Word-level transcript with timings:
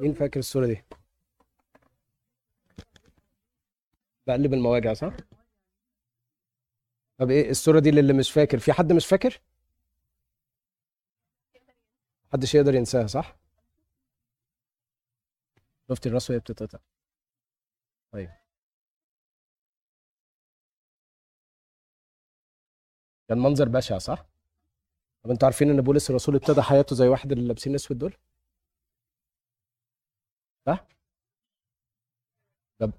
مين 0.00 0.14
فاكر 0.14 0.40
الصورة 0.40 0.66
دي؟ 0.66 0.84
بقلب 4.26 4.54
المواجع 4.54 4.92
صح؟ 4.94 5.16
طب 7.18 7.30
إيه 7.30 7.50
الصورة 7.50 7.80
دي 7.80 7.90
للي 7.90 8.12
مش 8.12 8.32
فاكر 8.32 8.58
في 8.58 8.72
حد 8.72 8.92
مش 8.92 9.06
فاكر؟ 9.06 9.40
محدش 12.28 12.54
يقدر 12.54 12.74
ينساها 12.74 13.06
صح؟ 13.06 13.36
شفتي 15.88 16.08
الراس 16.08 16.30
وهي 16.30 16.38
بتتقطع 16.38 16.78
طيب 18.12 18.30
كان 23.28 23.38
منظر 23.38 23.68
بشع 23.68 23.98
صح؟ 23.98 24.26
طب 25.24 25.30
أنتوا 25.30 25.46
عارفين 25.46 25.70
إن 25.70 25.80
بولس 25.80 26.10
الرسول 26.10 26.34
ابتدى 26.34 26.62
حياته 26.62 26.96
زي 26.96 27.08
واحد 27.08 27.32
اللي 27.32 27.48
لابسين 27.48 27.74
أسود 27.74 27.98
دول؟ 27.98 28.14
صح؟ 30.66 30.86
طب 32.78 32.92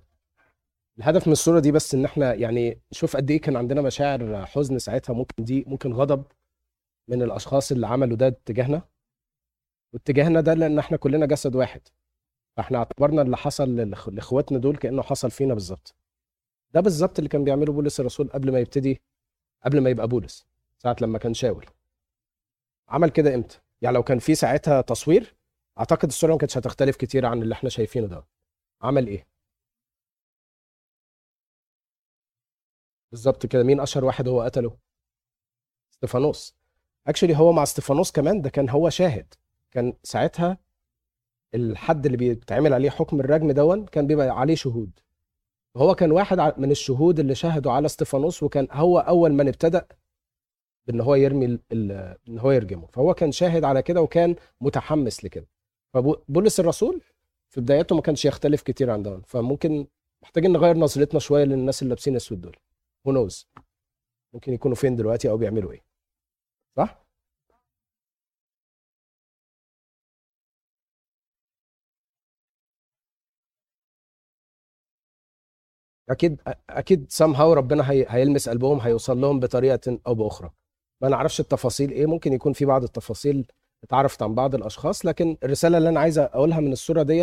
الهدف 0.98 1.28
من 1.28 1.34
الصورة 1.34 1.60
دي 1.60 1.72
بس 1.72 1.94
إن 1.96 2.06
إحنا 2.06 2.34
يعني 2.34 2.82
نشوف 2.92 3.16
قد 3.18 3.32
إيه 3.32 3.42
كان 3.42 3.56
عندنا 3.56 3.82
مشاعر 3.82 4.46
حزن 4.46 4.80
ساعتها 4.80 5.14
ممكن 5.14 5.44
دي 5.44 5.64
ممكن 5.68 5.94
غضب 5.94 6.26
من 7.08 7.22
الأشخاص 7.22 7.72
اللي 7.72 7.88
عملوا 7.88 8.18
ده 8.18 8.28
اتجاهنا 8.28 8.82
واتجاهنا 9.94 10.42
ده 10.42 10.54
لأن 10.54 10.80
إحنا 10.80 10.98
كلنا 10.98 11.26
جسد 11.26 11.56
واحد. 11.56 11.82
فإحنا 12.58 12.78
اعتبرنا 12.78 13.22
اللي 13.22 13.38
حصل 13.38 13.76
لإخواتنا 14.08 14.58
دول 14.58 14.78
كأنه 14.78 15.02
حصل 15.02 15.32
فينا 15.32 15.54
بالظبط. 15.54 15.96
ده 16.72 16.82
بالظبط 16.82 17.18
اللي 17.20 17.30
كان 17.30 17.44
بيعمله 17.44 17.74
بولس 17.74 18.00
الرسول 18.00 18.30
قبل 18.30 18.52
ما 18.52 18.60
يبتدي 18.60 19.02
قبل 19.66 19.82
ما 19.82 19.90
يبقى 19.90 20.08
بولس 20.08 20.48
ساعة 20.78 20.96
لما 21.02 21.20
كان 21.20 21.34
شاول. 21.34 21.66
عمل 22.90 23.10
كده 23.10 23.36
إمتى؟ 23.36 23.60
يعني 23.82 23.96
لو 23.96 24.04
كان 24.04 24.20
في 24.20 24.36
ساعتها 24.36 24.82
تصوير 24.82 25.36
أعتقد 25.80 26.08
الصورة 26.08 26.32
ما 26.32 26.38
كانتش 26.38 26.58
هتختلف 26.58 26.96
كتير 26.96 27.26
عن 27.26 27.42
اللي 27.42 27.54
إحنا 27.54 27.70
شايفينه 27.70 28.08
ده. 28.08 28.26
عمل 28.82 29.08
إيه؟ 29.08 29.28
بالظبط 33.12 33.46
كده. 33.46 33.64
مين 33.64 33.80
أشهر 33.80 34.06
واحد 34.06 34.28
هو 34.28 34.42
قتله؟ 34.42 34.78
استفانوس 35.94 36.56
اكشلي 37.08 37.38
هو 37.38 37.52
مع 37.52 37.64
استفانوس 37.64 38.12
كمان 38.12 38.42
ده 38.42 38.50
كان 38.50 38.70
هو 38.70 38.90
شاهد. 38.90 39.34
كان 39.72 39.94
ساعتها 40.04 40.58
الحد 41.56 42.06
اللي 42.06 42.18
بيتعمل 42.18 42.74
عليه 42.74 42.90
حكم 42.90 43.20
الرجم 43.20 43.52
دون 43.52 43.86
كان 43.86 44.08
بيبقى 44.08 44.28
عليه 44.30 44.56
شهود. 44.56 45.00
وهو 45.76 45.96
كان 45.96 46.12
واحد 46.12 46.60
من 46.60 46.72
الشهود 46.72 47.20
اللي 47.20 47.36
شهدوا 47.36 47.72
على 47.72 47.86
استفانوس 47.86 48.44
وكان 48.44 48.68
هو 48.72 49.00
أول 49.00 49.32
من 49.34 49.48
ابتدأ 49.48 49.88
بإن 50.88 51.02
هو 51.02 51.16
يرمي 51.16 51.60
إن 51.72 52.40
هو 52.40 52.52
يرجمه. 52.52 52.88
فهو 52.88 53.14
كان 53.14 53.32
شاهد 53.32 53.64
على 53.64 53.82
كده 53.82 54.02
وكان 54.02 54.36
متحمس 54.62 55.24
لكده. 55.26 55.48
فبولس 55.94 56.60
الرسول 56.60 57.02
في 57.50 57.62
بدايته 57.62 57.96
ما 57.96 58.02
كانش 58.02 58.26
يختلف 58.26 58.62
كتير 58.62 58.92
عن 58.92 59.04
دون 59.04 59.22
فممكن 59.22 59.88
محتاجين 60.24 60.52
نغير 60.52 60.78
نظرتنا 60.78 61.20
شوية 61.20 61.44
للناس 61.44 61.82
اللي 61.82 61.90
لابسين 61.90 62.16
أسود 62.16 62.42
دول. 62.42 62.56
هو 63.08 63.12
نوز 63.12 63.48
ممكن 64.34 64.54
يكونوا 64.54 64.76
فين 64.76 64.96
دلوقتي 64.96 65.30
أو 65.30 65.38
بيعملوا 65.38 65.72
إيه. 65.72 65.84
صح؟ 66.78 67.04
أكيد 76.10 76.42
أكيد 76.70 77.12
somehow 77.12 77.42
ربنا 77.42 77.92
هي... 77.92 78.06
هيلمس 78.10 78.50
قلبهم 78.50 78.80
هيوصل 78.80 79.22
لهم 79.22 79.40
بطريقة 79.40 80.00
أو 80.08 80.16
بأخرى. 80.16 80.52
ما 81.02 81.10
نعرفش 81.10 81.40
التفاصيل 81.40 81.92
إيه 81.92 82.06
ممكن 82.06 82.34
يكون 82.34 82.54
في 82.54 82.66
بعض 82.66 82.84
التفاصيل 82.84 83.48
اتعرفت 83.84 84.24
عن 84.24 84.36
بعض 84.36 84.56
الأشخاص 84.56 85.06
لكن 85.06 85.38
الرسالة 85.44 85.78
اللي 85.78 85.90
أنا 85.90 86.00
عايز 86.00 86.20
أقولها 86.20 86.60
من 86.60 86.72
الصورة 86.72 87.04
دي 87.04 87.22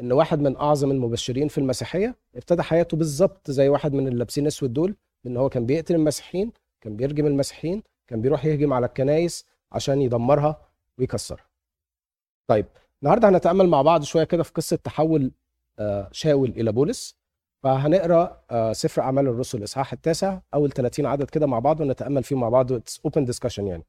إن 0.00 0.12
واحد 0.12 0.40
من 0.40 0.56
أعظم 0.56 0.90
المبشرين 0.90 1.48
في 1.48 1.58
المسيحية 1.58 2.16
ابتدى 2.34 2.62
حياته 2.62 2.96
بالظبط 2.96 3.50
زي 3.50 3.68
واحد 3.68 3.92
من 3.92 4.06
اللي 4.08 4.18
لابسين 4.18 4.46
أسود 4.46 4.72
دول 4.72 4.96
إن 5.26 5.36
هو 5.36 5.48
كان 5.48 5.66
بيقتل 5.66 5.94
المسيحيين 5.94 6.52
كان 6.80 6.96
بيرجم 6.96 7.26
المسيحيين 7.26 7.82
كان 8.06 8.20
بيروح 8.22 8.44
يهجم 8.44 8.72
على 8.72 8.86
الكنايس 8.86 9.46
عشان 9.72 10.02
يدمرها 10.02 10.60
ويكسرها. 10.98 11.46
طيب 12.46 12.66
النهارده 13.02 13.28
هنتأمل 13.28 13.68
مع 13.68 13.82
بعض 13.82 14.02
شوية 14.02 14.24
كده 14.24 14.42
في 14.42 14.52
قصة 14.52 14.76
تحول 14.76 15.30
آه، 15.78 16.08
شاول 16.12 16.50
إلى 16.50 16.72
بولس. 16.72 17.16
فهنقرأ 17.62 18.42
آه، 18.50 18.72
سفر 18.72 19.02
أعمال 19.02 19.26
الرسل 19.28 19.58
الاصحاح 19.58 19.92
التاسع 19.92 20.38
أول 20.54 20.70
30 20.72 21.06
عدد 21.06 21.30
كده 21.30 21.46
مع 21.46 21.58
بعض 21.58 21.80
ونتأمل 21.80 22.22
فيه 22.22 22.36
مع 22.36 22.48
بعض. 22.48 22.72
Open 22.72 23.24
discussion 23.24 23.66
يعني. 23.66 23.84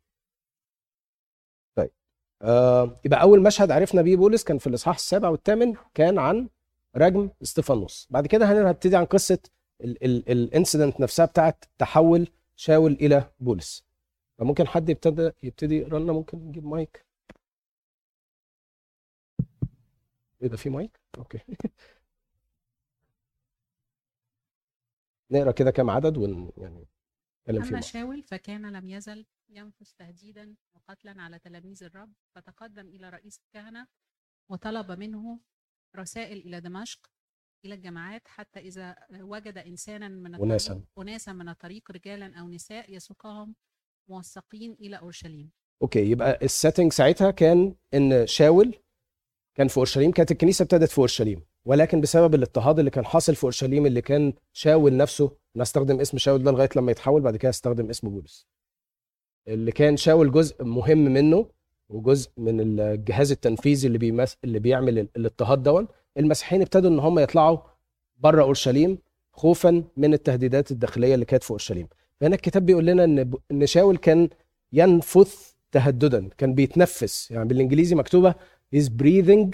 آه، 2.41 2.99
يبقى 3.05 3.21
أول 3.21 3.43
مشهد 3.43 3.71
عرفنا 3.71 4.01
بيه 4.01 4.15
بولس 4.15 4.43
كان 4.43 4.57
في 4.57 4.67
الإصحاح 4.67 4.95
السابع 4.95 5.29
والثامن 5.29 5.75
كان 5.93 6.19
عن 6.19 6.49
رجم 6.95 7.29
استفانوس 7.43 8.07
بعد 8.09 8.27
كده 8.27 8.45
هنبتدي 8.69 8.95
عن 8.95 9.05
قصة 9.05 9.39
ال 9.81 9.94
incident 9.94 10.99
نفسها 10.99 11.25
بتاعت 11.25 11.65
تحول 11.77 12.27
شاول 12.55 12.91
إلى 12.93 13.31
بولس. 13.39 13.85
فممكن 14.39 14.67
حد 14.67 14.89
يبتدي 14.89 15.31
يبتدي 15.43 15.83
لنا 15.83 16.13
ممكن 16.13 16.37
نجيب 16.37 16.65
مايك؟ 16.65 17.05
إيه 20.41 20.47
ده 20.47 20.57
في 20.57 20.69
مايك؟ 20.69 20.99
أوكي. 21.17 21.39
نقرأ 25.31 25.51
كده 25.51 25.71
كام 25.71 25.89
عدد 25.89 26.17
ون 26.17 26.51
يعني 26.57 26.87
نتكلم 27.49 27.63
فيه 27.63 27.69
أما 27.69 27.81
شاول 27.81 28.23
فكان 28.23 28.65
لم 28.71 28.89
يزل 28.89 29.25
ينفس 29.49 29.93
تهديدا 29.93 30.55
وقتلا 30.75 31.21
على 31.21 31.39
تلاميذ 31.39 31.83
الرب 31.83 32.13
فتقدم 32.35 32.87
إلى 32.87 33.09
رئيس 33.09 33.39
الكهنة 33.39 33.87
وطلب 34.51 34.91
منه 34.91 35.39
رسائل 35.95 36.37
إلى 36.37 36.61
دمشق 36.61 36.99
إلى 37.65 37.73
الجماعات 37.75 38.27
حتى 38.27 38.59
إذا 38.59 38.95
وجد 39.11 39.57
إنسانا 39.57 40.07
من 40.07 40.35
أناساً. 40.35 40.83
أناسا 40.97 41.33
من 41.33 41.49
الطريق 41.49 41.91
رجالا 41.91 42.39
أو 42.39 42.49
نساء 42.49 42.93
يسوقهم 42.93 43.55
موثقين 44.09 44.73
إلى 44.73 44.97
أورشليم 44.99 45.51
Okay 45.81 46.11
يبقى 46.11 46.39
ال 46.41 46.47
setting 46.47 46.91
ساعتها 46.93 47.31
كان 47.31 47.75
إن 47.93 48.27
شاول 48.27 48.75
كان 49.57 49.67
في 49.67 49.77
أورشليم 49.77 50.11
كانت 50.11 50.31
الكنيسة 50.31 50.63
ابتدت 50.63 50.89
في 50.89 50.97
أورشليم 50.97 51.43
ولكن 51.65 52.01
بسبب 52.01 52.35
الاضطهاد 52.35 52.79
اللي 52.79 52.91
كان 52.91 53.05
حاصل 53.05 53.35
في 53.35 53.43
أورشليم 53.43 53.85
اللي 53.85 54.01
كان 54.01 54.33
شاول 54.53 54.97
نفسه 54.97 55.37
نستخدم 55.55 55.99
اسم 55.99 56.17
شاول 56.17 56.43
ده 56.43 56.51
لغاية 56.51 56.69
لما 56.75 56.91
يتحول 56.91 57.21
بعد 57.21 57.37
كده 57.37 57.49
استخدم 57.49 57.89
اسم 57.89 58.09
بولس 58.09 58.47
اللي 59.47 59.71
كان 59.71 59.97
شاول 59.97 60.31
جزء 60.31 60.63
مهم 60.63 60.97
منه 60.97 61.45
وجزء 61.89 62.29
من 62.37 62.59
الجهاز 62.79 63.31
التنفيذي 63.31 63.87
اللي 63.87 63.97
بيمس... 63.97 64.37
اللي 64.43 64.59
بيعمل 64.59 64.99
ال- 64.99 65.07
الاضطهاد 65.17 65.63
دون 65.63 65.87
المسيحيين 66.17 66.61
ابتدوا 66.61 66.89
إن 66.89 66.99
هم 66.99 67.19
يطلعوا 67.19 67.57
بره 68.17 68.41
أورشليم 68.43 68.97
خوفا 69.31 69.83
من 69.97 70.13
التهديدات 70.13 70.71
الداخلية 70.71 71.13
اللي 71.13 71.25
كانت 71.25 71.43
في 71.43 71.51
أورشليم. 71.51 71.87
فهنا 72.21 72.35
الكتاب 72.35 72.65
بيقول 72.65 72.85
لنا 72.85 73.03
إن 73.03 73.23
ب- 73.23 73.35
إن 73.51 73.65
شاول 73.65 73.97
كان 73.97 74.29
ينفث 74.73 75.51
تهددا 75.71 76.29
كان 76.37 76.53
بيتنفس. 76.53 77.31
يعني 77.31 77.47
بالإنجليزي 77.47 77.95
مكتوبة 77.95 78.35
is 78.75 78.83
breathing 79.01 79.49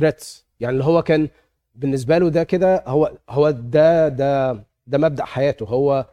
threats. 0.00 0.26
يعني 0.60 0.72
اللي 0.72 0.84
هو 0.84 1.02
كان 1.02 1.28
بالنسبة 1.74 2.18
له 2.18 2.28
ده 2.28 2.44
كده 2.44 2.84
هو 2.86 3.18
هو 3.28 3.50
ده 3.50 4.08
ده 4.08 4.64
ده 4.86 4.98
مبدأ 4.98 5.24
حياته. 5.24 5.66
هو 5.66 6.06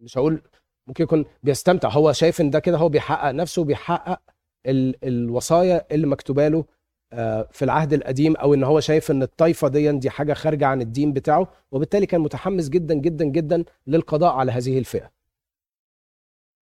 مش 0.00 0.18
هقول 0.18 0.42
ممكن 0.86 1.04
يكون 1.04 1.24
بيستمتع. 1.42 1.88
هو 1.88 2.12
شايف 2.12 2.40
إن 2.40 2.50
ده 2.50 2.58
كده 2.58 2.76
هو 2.78 2.88
بيحقق 2.88 3.30
نفسه 3.30 3.64
بيحقق 3.64 4.20
ال 4.66 5.04
الوصايا 5.04 5.86
اللي 5.90 6.06
مكتوبة 6.06 6.48
له 6.48 6.64
آه، 7.12 7.48
في 7.52 7.64
العهد 7.64 7.92
القديم 7.92 8.36
أو 8.36 8.54
إن 8.54 8.64
هو 8.64 8.80
شايف 8.80 9.10
إن 9.10 9.22
الطائفه 9.22 9.68
دي 9.68 9.92
دي 9.92 10.10
حاجة 10.10 10.32
خارجة 10.34 10.66
عن 10.66 10.80
الدين 10.80 11.12
بتاعه. 11.12 11.48
وبالتالي 11.70 12.06
كان 12.06 12.20
متحمس 12.20 12.68
جدا 12.68 12.94
جدا 12.94 13.24
جدا 13.24 13.64
للقضاء 13.86 14.32
على 14.34 14.52
هذه 14.52 14.78
الفئة. 14.78 15.10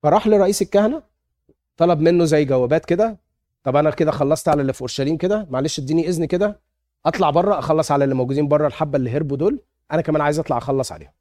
فراح 0.04 0.28
لرئيس 0.28 0.62
الكهنة 0.62 1.04
طلب 1.78 2.00
منه 2.00 2.26
زي 2.26 2.46
جوابات 2.46 2.86
كده. 2.86 3.18
طب 3.64 3.76
أنا 3.76 3.90
كده 3.92 4.12
خلصت 4.12 4.48
على 4.50 4.62
اللي 4.62 4.74
في 4.74 4.82
أورشليم 4.82 5.18
كده 5.18 5.48
معلش 5.50 5.80
إديني 5.80 6.08
إذن 6.08 6.26
كده 6.26 6.60
أطلع 7.06 7.30
بره 7.30 7.60
أخلص 7.60 7.92
على 7.92 8.04
اللي 8.04 8.16
موجودين 8.16 8.48
بره 8.48 8.68
الحبة 8.68 8.98
اللي 8.98 9.10
هربوا 9.10 9.38
دول 9.38 9.60
أنا 9.92 10.02
كمان 10.02 10.22
عايز 10.22 10.40
أطلع 10.40 10.58
أخلص 10.58 10.92
عليهم. 10.92 11.12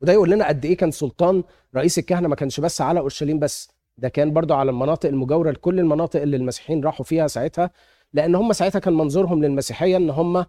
وده 0.00 0.12
يقول 0.12 0.30
لنا 0.30 0.48
قد 0.48 0.64
إيه 0.64 0.76
كان 0.76 0.90
سلطان 0.90 1.42
رئيس 1.76 1.98
الكهنة 1.98 2.28
ما 2.28 2.34
كانش 2.34 2.60
بس 2.60 2.80
على 2.80 3.00
أورشليم 3.00 3.38
بس 3.38 3.70
ده 3.98 4.08
كان 4.08 4.32
برضو 4.32 4.54
على 4.54 4.70
المناطق 4.70 5.08
المجاورة 5.08 5.50
لكل 5.50 5.78
المناطق 5.80 6.20
اللي 6.20 6.36
المسيحيين 6.36 6.84
راحوا 6.84 7.04
فيها 7.04 7.26
ساعتها 7.26 7.70
لأن 8.12 8.34
هم 8.34 8.52
ساعتها 8.52 8.78
كان 8.78 8.94
منظورهم 8.94 9.44
للمسيحية 9.44 9.96
إن 9.96 10.10
هم 10.10 10.36
آه، 10.36 10.46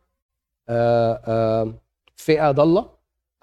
آه، 0.69 1.73
فئة 2.15 2.51
ضالة 2.51 2.89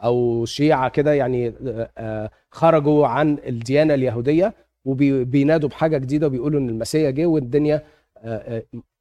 أو 0.05 0.45
شيعة 0.45 0.89
كده 0.89 1.13
يعني 1.15 1.55
آه، 1.99 2.31
خرجوا 2.51 3.07
عن 3.07 3.39
الديانة 3.47 3.95
اليهودية 3.95 4.55
وبينادوا 4.85 5.69
بحاجة 5.69 5.99
جديدة 5.99 6.27
وبيقولوا 6.27 6.61
إن 6.61 6.69
المسيح 6.69 7.11
جه 7.11 7.27
والدنيا 7.27 7.85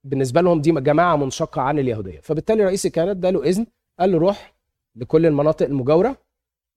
بالنسبة 0.04 0.42
لهم 0.42 0.62
دي 0.62 0.72
جماعة 0.72 1.16
منشقة 1.16 1.62
عن 1.62 1.80
اليهودية. 1.80 2.20
فبالتالي 2.20 2.64
رئيس 2.66 2.86
الكهنة 2.86 3.12
اداله 3.12 3.44
إذن 3.44 3.66
قال 4.00 4.12
له 4.12 4.18
روح 4.18 4.56
لكل 4.96 5.26
المناطق 5.26 5.66
المجاورة 5.66 6.18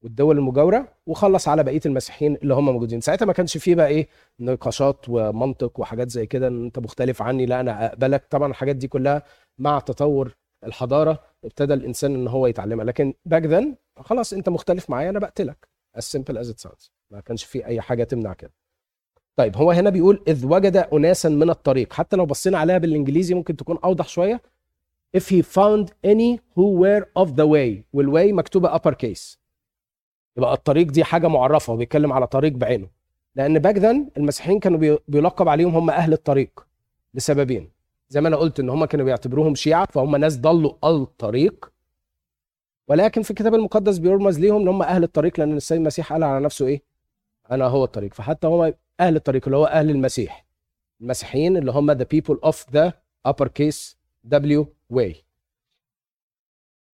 والدول 0.03 0.39
المجاورة 0.39 0.89
وخلص 1.07 1.49
على 1.49 1.65
بقية 1.65 1.81
المسيحيين 1.87 2.37
اللي 2.37 2.55
هم 2.55 2.65
موجودين. 2.65 3.01
ساعتها 3.01 3.27
ما 3.27 3.33
كانش 3.33 3.57
فيه 3.57 3.75
بقى 3.75 3.89
إيه 3.89 4.09
نقاشات 4.41 5.05
ومنطق 5.09 5.81
وحاجات 5.81 6.11
زي 6.11 6.27
كده 6.27 6.49
إن 6.49 6.65
أنت 6.65 6.79
مختلف 6.79 7.23
عني 7.23 7.47
لا 7.47 7.61
أنا 7.61 7.87
أقبلك. 7.87 8.27
طبعا 8.31 8.51
الحاجات 8.51 8.77
دي 8.77 8.89
كلها 8.89 9.23
مع 9.59 9.79
تطور 9.79 10.37
الحضارة 10.67 11.21
ابتدى 11.45 11.75
الإنسان 11.75 12.15
إن 12.15 12.29
هو 12.29 12.47
يتعلمها. 12.47 12.85
لكن 12.85 13.15
back 13.25 13.43
then 13.43 13.77
خلاص 13.97 14.33
أنت 14.33 14.49
مختلف 14.49 14.91
معايا 14.91 15.11
أنا 15.11 15.19
بقتلك. 15.19 15.69
As 15.99 16.03
simple 16.03 16.35
as 16.35 16.47
it 16.47 16.69
sounds. 16.69 16.91
ما 17.11 17.21
كانش 17.21 17.45
في 17.45 17.67
أي 17.67 17.81
حاجة 17.81 18.05
تمنع 18.05 18.33
كده. 18.33 18.53
طيب 19.37 19.57
هو 19.57 19.71
هنا 19.71 19.91
بيقول 19.91 20.23
إذ 20.29 20.47
وجد 20.47 20.77
اناسا 20.77 21.29
من 21.29 21.51
الطريق. 21.51 21.93
حتى 21.93 22.17
لو 22.17 22.27
بصينا 22.27 22.59
عليها 22.59 22.79
بالإنجليزي 22.79 23.35
ممكن 23.35 23.57
تكون 23.57 23.79
أوضح 23.85 24.09
شوية. 24.09 24.43
If 25.17 25.21
he 25.21 25.43
found 25.43 25.87
any 26.07 26.39
who 26.57 26.65
were 26.83 27.05
of 27.23 27.29
the 27.29 27.47
way. 27.47 27.85
وال 27.93 28.09
way 28.09 28.33
مكتوبة 28.33 28.79
upper 28.79 28.93
case. 28.93 29.40
يبقى 30.37 30.53
الطريق 30.55 30.87
دي 30.87 31.05
حاجة 31.05 31.29
معرفة 31.29 31.73
وبيتكلم 31.73 32.13
على 32.13 32.27
طريق 32.27 32.53
بعينه. 32.53 32.89
لأن 33.35 33.59
back 33.59 33.79
then 33.79 34.11
المسيحيين 34.17 34.61
كانوا 34.61 34.79
بي- 34.79 34.99
بيلقب 35.09 35.49
عليهم 35.49 35.75
هم 35.77 35.91
أهل 35.91 36.13
الطريق 36.13 36.67
لسببين. 37.15 37.71
زي 38.09 38.21
ما 38.21 38.29
أنا 38.29 38.37
قلت 38.37 38.61
إن 38.61 38.69
هم 38.71 38.85
كانوا 38.85 39.07
بيعتبروهم 39.07 39.55
شيعة 39.55 39.87
فهم 39.87 40.17
ناس 40.17 40.37
ضلوا 40.39 40.73
الطريق. 40.85 41.73
ولكن 42.89 43.23
في 43.23 43.31
الكتاب 43.31 43.55
المقدس 43.55 43.99
بيرمز 43.99 44.39
ليهم 44.41 44.61
إن 44.63 44.69
هم 44.69 44.83
أهل 44.83 45.03
الطريق 45.03 45.41
لأن 45.41 45.57
السيد 45.57 45.79
المسيح 45.79 46.13
قال 46.13 46.25
على 46.25 46.45
نفسه 46.45 46.67
إيه؟ 46.67 46.83
أنا 47.51 47.65
هو 47.67 47.85
الطريق. 47.85 48.15
فحتى 48.15 48.47
هم 48.47 48.75
أهل 49.01 49.17
الطريق 49.17 49.43
اللي 49.47 49.57
هو 49.57 49.65
أهل 49.65 49.91
المسيح. 49.91 50.47
المسيحيين 51.01 51.57
اللي 51.57 51.73
هم 51.73 51.95
the 51.95 52.05
people 52.05 52.37
of 52.51 52.57
the 52.73 52.93
upper 53.29 53.47
case 53.47 53.95
W 54.35 54.65
way. 54.93 55.15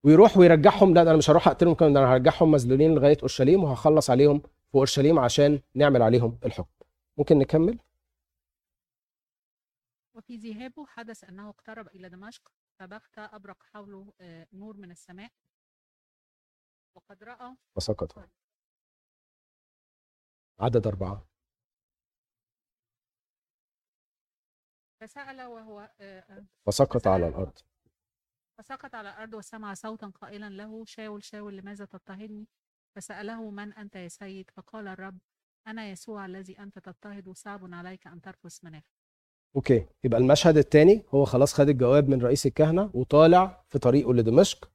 ويروح 0.06 0.36
ويرجعهم. 0.36 0.94
لا 0.94 1.02
أنا 1.02 1.16
مش 1.16 1.30
هروح 1.30 1.48
أقتلهم 1.48 1.74
كمان 1.74 1.92
ده 1.92 2.00
أنا 2.00 2.12
هرجعهم 2.12 2.50
مذلولين 2.50 2.94
لغاية 2.94 3.16
أورشليم 3.20 3.64
وهخلص 3.64 4.10
عليهم 4.10 4.38
في 4.40 4.74
أورشليم 4.74 5.18
عشان 5.18 5.60
نعمل 5.74 6.02
عليهم 6.02 6.38
الحكم. 6.44 6.84
ممكن 7.16 7.38
نكمل؟ 7.38 7.78
وفي 10.14 10.36
ذهابه 10.36 10.86
حدث 10.86 11.24
أنه 11.24 11.48
اقترب 11.48 11.86
إلى 11.86 12.08
دمشق. 12.08 12.52
فبغت 12.78 13.18
أبرق 13.18 13.62
حوله 13.62 14.12
آه، 14.20 14.46
نور 14.52 14.76
من 14.76 14.90
السماء. 14.90 15.30
وقد 16.94 17.24
رأى 17.24 17.56
فسقط 17.76 18.18
عدد 20.60 20.86
أربعة. 20.86 21.26
فسأل 25.00 25.42
وهو 25.42 25.90
آه، 26.00 26.20
آه، 26.20 26.44
فسقط 26.66 27.06
على 27.06 27.28
الأرض. 27.28 27.58
فسقط 28.58 28.94
على 28.94 29.10
الأرض 29.10 29.34
وسمع 29.34 29.74
صوتا 29.74 30.06
قائلا 30.20 30.50
له 30.50 30.84
شاول 30.86 31.24
شاول 31.24 31.56
لماذا 31.56 31.84
تضطهدني؟ 31.84 32.46
فسأله 32.96 33.50
من 33.50 33.72
أنت 33.72 33.96
يا 33.96 34.08
سيد؟ 34.08 34.50
فقال 34.50 34.88
الرب 34.88 35.18
أنا 35.66 35.90
يسوع 35.90 36.26
الذي 36.26 36.58
أنت 36.58 36.78
تضطهد 36.78 37.30
صعب 37.30 37.74
عليك 37.74 38.06
أن 38.06 38.20
ترفس 38.20 38.64
مناخ. 38.64 38.82
أوكي 39.56 39.86
يبقى 40.04 40.20
المشهد 40.20 40.56
الثاني 40.56 41.02
هو 41.14 41.24
خلاص 41.24 41.54
خد 41.54 41.68
الجواب 41.68 42.08
من 42.08 42.22
رئيس 42.22 42.46
الكهنة 42.46 42.90
وطالع 42.94 43.64
في 43.68 43.78
طريقه 43.78 44.14
لدمشق 44.14 44.70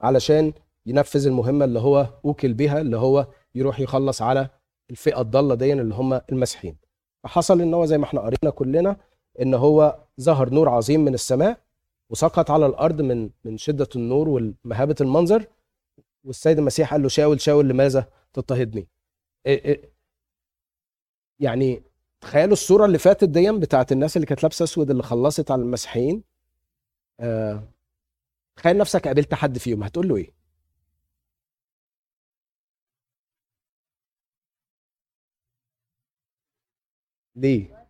علشان 0.00 0.52
ينفذ 0.86 1.26
المهمة 1.26 1.64
اللي 1.64 1.78
هو 1.78 2.08
اوكل 2.24 2.54
بها 2.54 2.80
اللي 2.80 2.96
هو 2.96 3.26
يروح 3.54 3.80
يخلص 3.80 4.22
على 4.22 4.48
الفئة 4.90 5.20
الضالة 5.20 5.54
دي 5.54 5.72
اللي 5.72 5.94
هم 5.94 6.12
المسيحيين. 6.32 6.76
فحصل 7.24 7.60
إن 7.60 7.74
هو 7.74 7.84
زي 7.84 7.98
ما 7.98 8.04
إحنا 8.04 8.20
قرينا 8.20 8.50
كلنا 8.54 8.96
إن 9.42 9.54
هو 9.54 10.04
ظهر 10.20 10.50
نور 10.50 10.68
عظيم 10.68 11.00
من 11.04 11.14
السماء 11.14 11.60
وسقط 12.12 12.50
على 12.50 12.66
الأرض 12.66 13.00
من 13.00 13.30
من 13.44 13.58
شدة 13.58 13.88
النور 13.96 14.28
ومهابه 14.28 14.96
المنظر 15.00 15.46
والسيد 16.24 16.58
المسيح 16.58 16.92
قال 16.92 17.02
له 17.02 17.08
شاول 17.08 17.40
شاول 17.40 17.68
لماذا 17.68 18.10
تضطهدني؟ 18.32 18.88
إيه 19.46 19.64
إيه. 19.64 19.92
يعني 21.40 21.82
تخيلوا 22.20 22.52
الصورة 22.52 22.84
اللي 22.86 22.98
فاتت 22.98 23.28
دي 23.28 23.52
بتاعت 23.52 23.92
الناس 23.92 24.16
اللي 24.16 24.26
كانت 24.26 24.42
لابسة 24.42 24.62
أسود 24.64 24.90
اللي 24.90 25.02
خلصت 25.02 25.50
على 25.50 25.62
المسيحيين. 25.62 26.24
آه، 27.20 27.62
تخيل 28.56 28.78
نفسك 28.78 29.08
قابلت 29.08 29.34
حد 29.34 29.58
فيهم 29.58 29.82
هتقول 29.82 30.08
له 30.08 30.16
إيه؟ 30.16 30.32
ليه؟ 37.36 37.81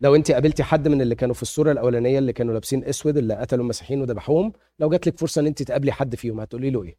لو 0.00 0.14
انت 0.14 0.30
قابلتي 0.32 0.62
حد 0.62 0.88
من 0.88 1.02
اللي 1.02 1.14
كانوا 1.14 1.34
في 1.34 1.42
الصورة 1.42 1.72
الأولانية 1.72 2.18
اللي 2.18 2.32
كانوا 2.32 2.52
لابسين 2.54 2.84
أسود 2.84 3.16
اللي 3.16 3.34
قتلوا 3.34 3.62
المسيحيين 3.62 4.00
وذبحوهم 4.00 4.52
لو 4.78 4.88
جات 4.88 5.06
لك 5.06 5.18
فرصة 5.18 5.40
إن 5.40 5.46
انت 5.46 5.62
تقابلي 5.62 5.92
حد 5.92 6.14
فيهم 6.16 6.40
هتقولي 6.40 6.70
له 6.70 6.82
إيه؟ 6.82 6.98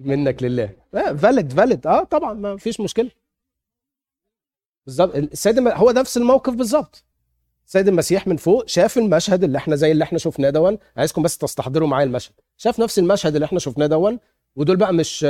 منك 0.00 0.42
لله. 0.42 0.76
فاليد 0.92 1.52
فاليد 1.52 1.86
آه 1.86 2.04
طبعا 2.04 2.34
ما 2.34 2.56
فيش 2.56 2.80
مشكلة. 2.80 3.10
بالظبط. 4.86 5.14
السيد 5.16 5.58
هو 5.68 5.90
نفس 5.90 6.16
الموقف 6.16 6.54
بالظبط. 6.54 7.04
السيد 7.66 7.88
المسيح 7.88 8.26
من 8.26 8.36
فوق 8.36 8.68
شاف 8.68 8.98
المشهد 8.98 9.44
اللي 9.44 9.58
إحنا 9.58 9.76
زي 9.76 9.92
اللي 9.92 10.04
إحنا 10.04 10.18
شفناه 10.18 10.50
دون. 10.50 10.78
عايزكم 10.96 11.22
بس 11.22 11.38
تستحضروا 11.38 11.88
معايا 11.88 12.04
المشهد. 12.06 12.34
شاف 12.56 12.80
نفس 12.80 12.98
المشهد 12.98 13.34
اللي 13.34 13.44
إحنا 13.44 13.58
شفناه 13.58 13.86
دون 13.86 14.18
ودول 14.56 14.76
بقى 14.76 14.92
مش 14.94 15.26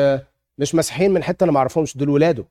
مش 0.58 0.74
مسيحيين 0.74 1.10
من 1.10 1.22
حتة 1.22 1.44
أنا 1.44 1.52
ما 1.52 1.58
أعرفهمش 1.58 1.96
دول 1.96 2.08
ولاده. 2.08 2.44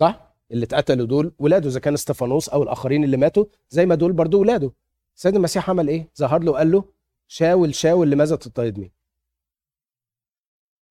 صح؟ 0.00 0.29
اللي 0.50 0.64
اتقتلوا 0.64 1.06
دول 1.06 1.32
ولاده 1.38 1.68
إذا 1.68 1.80
كان 1.80 1.94
إستفانوس 1.94 2.48
أو 2.48 2.62
الآخرين 2.62 3.04
اللي 3.04 3.16
ماتوا 3.16 3.44
زي 3.68 3.86
ما 3.86 3.94
دول 3.94 4.12
برضو 4.12 4.40
ولاده. 4.40 4.72
السيد 5.16 5.36
المسيح 5.36 5.70
عمل 5.70 5.88
إيه؟ 5.88 6.08
ظهر 6.18 6.42
له 6.42 6.52
وقال 6.52 6.70
له 6.72 6.84
شاول 7.28 7.74
شاول 7.74 8.10
لماذا 8.10 8.36
تضطهدني؟ 8.36 8.92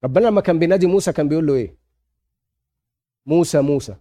ربنا 0.04 0.28
لما 0.28 0.42
كان 0.42 0.60
بينادي 0.60 0.88
موسى 0.88 1.14
كان 1.14 1.30
بيقول 1.30 1.48
له 1.48 1.54
إيه؟ 1.56 1.76
موسى 3.26 3.62
موسى. 3.62 3.96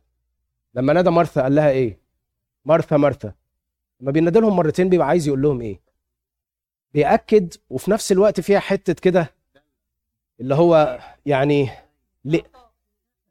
لما 0.75 0.93
نادى 0.93 1.11
مرثا 1.11 1.43
قال 1.43 1.55
لها 1.55 1.71
إيه؟ 1.71 2.01
مرثا 2.65 2.97
مرثا 2.97 3.35
لما 4.01 4.11
بينادي 4.13 4.41
لهم 4.41 4.57
مرتين 4.57 4.89
بيبقى 4.89 5.07
عايز 5.07 5.27
يقول 5.29 5.43
لهم 5.43 5.61
إيه؟ 5.61 5.81
بيأكد 6.95 7.55
وفي 7.71 7.91
نفس 7.91 8.13
الوقت 8.13 8.41
فيها 8.41 8.59
حتة 8.61 8.93
كده 8.93 9.35
اللي 10.41 10.55
هو 10.55 10.99
يعني 11.27 11.71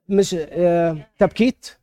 مش 0.10 0.34
آه 0.40 1.08
تبكيت. 1.18 1.78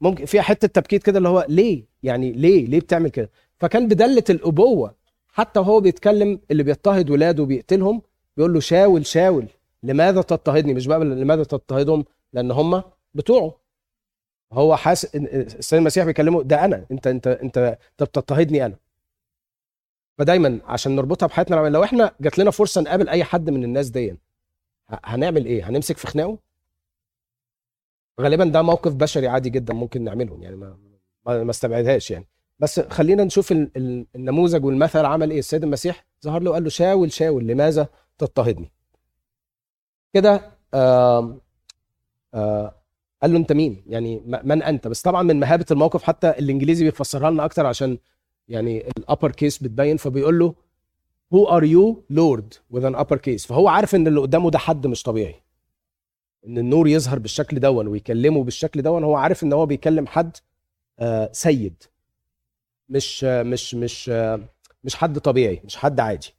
ممكن 0.00 0.24
فيها 0.24 0.42
حتة 0.42 0.68
تبكيت 0.68 1.02
كده 1.02 1.18
اللي 1.18 1.28
هو 1.28 1.46
ليه؟ 1.48 1.84
يعني 2.02 2.32
ليه؟ 2.32 2.66
ليه 2.66 2.80
بتعمل 2.80 3.10
كده؟ 3.10 3.30
فكان 3.58 3.88
بدلة 3.88 4.24
الأبوة. 4.30 4.94
حتى 5.28 5.60
وهو 5.60 5.80
بيتكلم 5.80 6.40
اللي 6.50 6.62
بيضطهد 6.62 7.10
ولاده 7.10 7.42
وبيقتلهم 7.42 8.02
بيقول 8.36 8.54
له 8.54 8.60
شاول 8.60 9.06
شاول 9.06 9.46
لماذا 9.82 10.22
تضطهدني؟ 10.22 10.74
مش 10.74 10.86
بقى 10.86 10.98
لماذا 11.00 11.44
تضطهدهم؟ 11.44 12.04
لأن 12.32 12.50
هم 12.50 12.82
بتوعه. 13.14 13.54
هو 14.52 14.76
حاسس 14.76 15.06
إن- 15.16 15.34
السيد 15.34 15.78
المسيح 15.78 16.04
بيكلمه 16.04 16.42
ده 16.42 16.64
أنا 16.64 16.86
أنت 16.90 17.06
أنت 17.06 17.26
أنت 17.26 17.58
أنت 17.58 17.78
بتضطهدني 18.04 18.66
أنا. 18.66 18.76
فدايما 20.18 20.60
عشان 20.64 20.96
نربطها 20.96 21.26
بحياتنا 21.26 21.56
لو 21.68 21.84
إحنا 21.84 22.12
جات 22.20 22.38
لنا 22.38 22.50
فرصة 22.50 22.80
نقابل 22.80 23.08
أي 23.08 23.24
حد 23.24 23.50
من 23.50 23.64
الناس 23.64 23.88
دي 23.88 24.16
هنعمل 25.04 25.46
إيه؟ 25.46 25.68
هنمسك 25.68 25.96
في 25.98 26.06
خناقه؟ 26.06 26.38
غالبا 28.20 28.44
ده 28.44 28.62
موقف 28.62 28.94
بشري 28.94 29.28
عادي 29.28 29.50
جدا 29.50 29.74
ممكن 29.74 30.04
نعمله 30.04 30.38
يعني 30.42 30.56
ما 30.56 30.76
ما 31.26 31.50
استبعدهاش 31.50 32.10
يعني. 32.10 32.26
بس 32.58 32.80
خلينا 32.80 33.24
نشوف 33.24 33.52
ال- 33.52 33.70
ال- 33.76 34.06
النموذج 34.16 34.64
والمثل 34.64 35.04
عمل 35.04 35.30
إيه. 35.30 35.38
السيد 35.38 35.62
المسيح 35.64 36.06
ظهر 36.24 36.42
له 36.42 36.52
قال 36.52 36.62
له 36.64 36.68
شاول 36.68 37.12
شاول 37.12 37.46
لماذا 37.46 37.88
تضطهدني؟ 38.18 38.72
كده 40.14 40.50
آم، 40.74 41.40
آه، 42.34 42.74
قال 43.22 43.32
له 43.32 43.38
أنت 43.38 43.52
مين؟ 43.52 43.82
يعني 43.86 44.22
من 44.44 44.62
أنت؟ 44.62 44.88
بس 44.88 45.02
طبعا 45.02 45.22
من 45.22 45.40
مهابة 45.40 45.66
الموقف 45.70 46.02
حتى 46.02 46.30
الإنجليزي 46.30 46.84
بيفسرها 46.84 47.30
لنا 47.30 47.44
أكتر 47.44 47.66
عشان 47.66 47.98
يعني 48.48 48.88
الابر 48.98 49.32
كيس 49.32 49.58
بتبين. 49.62 49.96
فبيقول 49.96 50.38
له 50.38 50.54
who 51.34 51.46
are 51.48 51.64
you 51.64 51.96
lord? 52.12 52.58
with 52.76 52.84
an 52.84 52.96
upper 53.00 53.16
case. 53.18 53.46
فهو 53.46 53.68
عارف 53.68 53.94
إن 53.94 54.06
اللي 54.06 54.20
قدامه 54.20 54.50
ده 54.50 54.58
حد 54.58 54.86
مش 54.86 55.02
طبيعي. 55.02 55.34
إن 56.46 56.58
النور 56.58 56.88
يظهر 56.88 57.18
بالشكل 57.18 57.60
دون 57.60 57.86
ويكلمه 57.88 58.44
بالشكل 58.44 58.82
دون 58.82 59.04
هو 59.04 59.16
عارف 59.16 59.42
إن 59.42 59.52
هو 59.52 59.66
بيكلم 59.66 60.06
حد 60.06 60.36
آه، 60.98 61.30
سيد. 61.32 61.82
مش 62.88 63.24
مش 63.24 63.74
مش 63.74 64.08
مش 64.84 64.94
حد 64.94 65.18
طبيعي 65.18 65.60
مش 65.64 65.76
حد 65.76 66.00
عادي. 66.00 66.34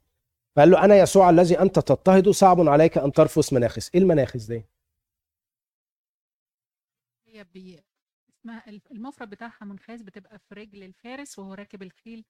فقال 0.56 0.70
له 0.70 0.84
أنا 0.84 0.96
يسوع 0.98 1.30
الذي 1.30 1.60
أنت 1.60 1.78
تضطهد 1.78 2.28
صعب 2.28 2.68
عليك 2.68 2.98
أن 2.98 3.12
ترفس 3.12 3.52
مناخس 3.52 3.90
إيه 3.94 4.00
المناخس 4.00 4.44
دي؟ 4.44 4.64
هي 7.26 7.44
بي... 7.44 7.80
اسمها 8.40 8.64
المفرد 8.90 9.30
بتاعها 9.30 9.64
منخاز 9.64 10.02
بتبقى 10.02 10.38
في 10.38 10.54
رجل 10.54 10.82
الفارس 10.82 11.38
وهو 11.38 11.54
راكب 11.54 11.82
الخيل 11.82 12.24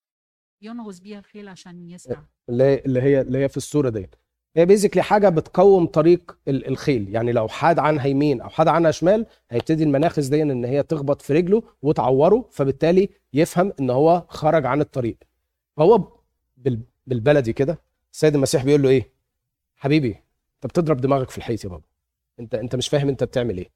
ينغز 0.62 0.98
بيها 0.98 1.18
الخيل 1.18 1.48
عشان 1.48 1.90
يسرع 1.90 2.24
اللي 2.48 2.64
هي 2.64 2.78
اللي 2.86 3.02
هي 3.02 3.20
اللي 3.20 3.38
هي 3.38 3.48
في 3.48 3.56
الصورة 3.56 3.88
دي 3.88 4.10
هي 4.56 4.66
basically 4.66 5.02
حاجة 5.02 5.28
بتقوم 5.28 5.86
طريق 5.86 6.38
ال- 6.48 6.66
الخيل. 6.68 7.08
يعني 7.14 7.32
لو 7.32 7.48
حاد 7.48 7.78
عنها 7.78 8.06
يمين 8.06 8.40
أو 8.40 8.48
حاد 8.48 8.68
عنها 8.68 8.90
شمال 8.90 9.26
هيبتدي 9.50 9.84
المناخس 9.84 10.26
دي 10.26 10.42
إن 10.42 10.64
هي 10.64 10.82
تخبط 10.82 11.22
في 11.22 11.32
رجله 11.32 11.62
وتعوره 11.82 12.48
فبالتالي 12.50 13.08
يفهم 13.34 13.72
إن 13.80 13.90
هو 13.90 14.24
خرج 14.28 14.66
عن 14.66 14.80
الطريق. 14.80 15.16
فهو 15.76 16.08
بال- 16.56 16.80
بالبلدي 17.06 17.52
كده 17.52 17.78
السيد 18.12 18.34
المسيح 18.34 18.64
بيقول 18.64 18.82
له 18.82 18.88
إيه؟ 18.88 19.08
حبيبي 19.76 20.08
أنت 20.54 20.66
بتضرب 20.72 20.96
دماغك 21.00 21.30
في 21.30 21.38
الحيط 21.38 21.64
يا 21.64 21.68
بابا. 21.68 21.82
انت 22.40 22.54
أنت 22.54 22.76
مش 22.76 22.88
فاهم 22.88 23.08
أنت 23.08 23.24
بتعمل 23.24 23.58
إيه. 23.58 23.70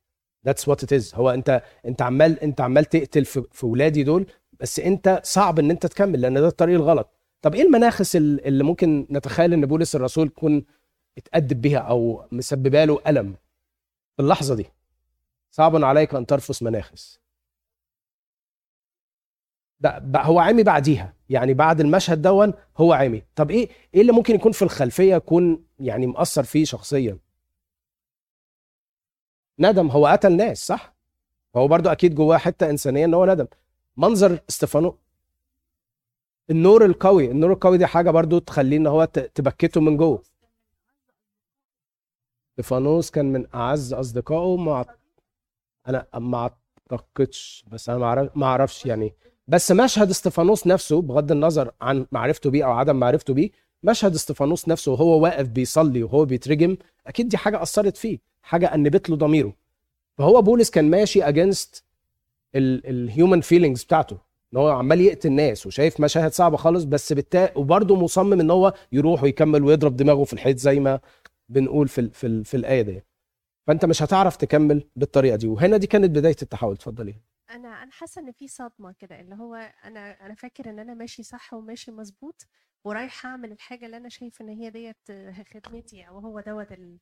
that's 0.46 0.68
what 0.68 0.82
it 0.82 0.92
is 0.92 1.14
هو 1.14 1.30
انت 1.30 1.62
أنت 1.86 2.02
عمال 2.02 2.40
أنت 2.40 2.60
عمال 2.60 2.84
تقتل 2.84 3.24
في, 3.24 3.42
في 3.52 3.66
ولادي 3.66 4.02
دول 4.02 4.26
بس 4.60 4.80
أنت 4.80 5.20
صعب 5.24 5.58
إن 5.58 5.70
أنت 5.70 5.86
تكمل 5.86 6.20
لأن 6.20 6.34
ده 6.34 6.46
الطريق 6.48 6.74
الغلط. 6.76 7.10
طب 7.46 7.54
إيه 7.54 7.62
المناخس 7.62 8.16
ال- 8.16 8.46
اللي 8.46 8.64
ممكن 8.64 9.06
نتخيل 9.10 9.52
إن 9.52 9.66
بولس 9.66 9.96
الرسول 9.96 10.26
يكون 10.26 10.64
اتأدب 11.18 11.60
بيها 11.60 11.78
أو 11.78 12.28
مسببة 12.32 12.84
له 12.84 13.00
ألم 13.06 13.32
في 14.16 14.22
اللحظة 14.22 14.54
دي؟ 14.54 14.66
صعب 15.50 15.84
عليك 15.84 16.14
أن 16.14 16.26
ترفس 16.26 16.62
مناخس. 16.62 17.20
ده 19.80 20.20
هو 20.22 20.38
عمي 20.38 20.62
بعديها. 20.62 21.14
يعني 21.28 21.54
بعد 21.54 21.80
المشهد 21.80 22.22
دون 22.22 22.52
هو 22.76 22.92
عمي. 22.92 23.22
طب 23.36 23.50
إيه 23.50 23.68
إيه 23.94 24.00
اللي 24.00 24.12
ممكن 24.12 24.34
يكون 24.34 24.52
في 24.52 24.62
الخلفية 24.62 25.14
يكون 25.14 25.64
يعني 25.78 26.06
مأثر 26.06 26.42
فيه 26.42 26.64
شخصيا؟ 26.64 27.18
ندم. 29.58 29.88
هو 29.90 30.06
قتل 30.06 30.36
ناس 30.36 30.66
صح؟ 30.66 30.94
فهو 31.54 31.68
برضو 31.68 31.88
أكيد 31.88 32.14
جواه 32.14 32.36
حتة 32.38 32.70
إنسانية 32.70 33.04
إن 33.04 33.14
هو 33.14 33.26
ندم. 33.26 33.46
منظر 33.96 34.38
استفانو 34.48 34.98
النور 36.50 36.84
القوي 36.84 37.30
النور 37.30 37.52
القوي 37.52 37.78
دي 37.78 37.86
حاجة 37.86 38.10
برضو 38.10 38.38
تخليه 38.38 38.76
إن 38.76 38.86
هو 38.86 39.04
تبكته 39.04 39.80
من 39.80 39.96
جوه. 39.96 40.22
استفانوس 42.50 43.10
كان 43.10 43.32
من 43.32 43.46
أعز 43.54 43.92
أصدقائه 43.92 44.56
ما 44.56 44.84
أنا 45.88 46.06
ما 46.14 46.50
أعتقدش 46.92 47.64
بس 47.72 47.88
أنا 47.88 48.30
ما 48.34 48.46
أعرفش 48.46 48.86
يعني. 48.86 49.14
بس 49.48 49.72
مشهد 49.72 50.10
إستفانوس 50.10 50.66
نفسه 50.66 51.02
بغض 51.02 51.32
النظر 51.32 51.72
عن 51.80 52.06
معرفته 52.12 52.50
بيه 52.50 52.64
أو 52.64 52.72
عدم 52.72 52.96
معرفته 52.96 53.34
بيه 53.34 53.50
مشهد 53.82 54.14
إستفانوس 54.14 54.68
نفسه 54.68 54.92
وهو 54.92 55.20
واقف 55.22 55.48
بيصلي 55.48 56.02
وهو 56.02 56.24
بيترجم 56.24 56.76
أكيد 57.06 57.28
دي 57.28 57.36
حاجة 57.36 57.62
أثرت 57.62 57.96
فيه 57.96 58.18
حاجة 58.42 58.74
أنبت 58.74 59.10
له 59.10 59.16
ضميره. 59.16 59.52
فهو 60.18 60.42
بولس 60.42 60.70
كان 60.70 60.90
ماشي 60.90 61.22
against 61.22 61.84
ال 62.54 62.69
human 62.69 63.40
feelings 63.40 63.84
بتاعته. 63.84 64.25
إن 64.54 64.58
هو 64.58 64.68
عمال 64.70 65.00
يقتل 65.00 65.28
الناس 65.28 65.66
وشايف 65.66 66.00
مشاهد 66.00 66.32
صعبة 66.32 66.56
خالص 66.56 66.84
بس 66.84 67.12
بالتا 67.12 67.58
وبرضه 67.58 67.96
مصمم 67.96 68.40
إن 68.40 68.50
هو 68.50 68.74
يروح 68.92 69.22
ويكمل 69.22 69.62
ويضرب 69.64 69.96
دماغه 69.96 70.24
في 70.24 70.32
الحيط 70.32 70.56
زي 70.58 70.80
ما 70.80 71.00
بنقول 71.48 71.88
في 71.88 72.00
ال 72.00 72.10
في, 72.10 72.26
ال 72.26 72.44
في 72.44 72.56
الآية 72.56 72.82
دي 72.82 73.02
فأنت 73.66 73.84
مش 73.84 74.02
هتعرف 74.02 74.36
تكمل 74.36 74.88
بالطريقة 74.96 75.36
دي. 75.36 75.46
وهنا 75.48 75.76
دي 75.76 75.86
كانت 75.86 76.10
بداية 76.10 76.36
التحول. 76.42 76.72
اتفضلي. 76.74 77.14
أنا 77.50 77.82
أنا 77.82 77.90
حاسة 77.92 78.20
إن 78.22 78.32
في 78.32 78.48
صدمة 78.48 78.92
كده 78.98 79.20
اللي 79.20 79.34
هو 79.34 79.54
أنا 79.84 80.26
أنا 80.26 80.34
فاكر 80.34 80.70
إن 80.70 80.78
أنا 80.78 80.94
ماشي 80.94 81.22
صح 81.22 81.54
وماشي 81.54 81.90
مظبوط 81.90 82.46
ورايح 82.84 83.26
أعمل 83.26 83.52
الحاجة 83.52 83.86
اللي 83.86 83.96
أنا 83.96 84.08
شايف 84.08 84.40
إن 84.40 84.48
هي 84.48 84.70
ديت 84.70 84.96
خدمتي 85.54 86.08
أو 86.08 86.18
هو 86.18 86.40
دوت 86.40 86.72
ال- 86.72 86.98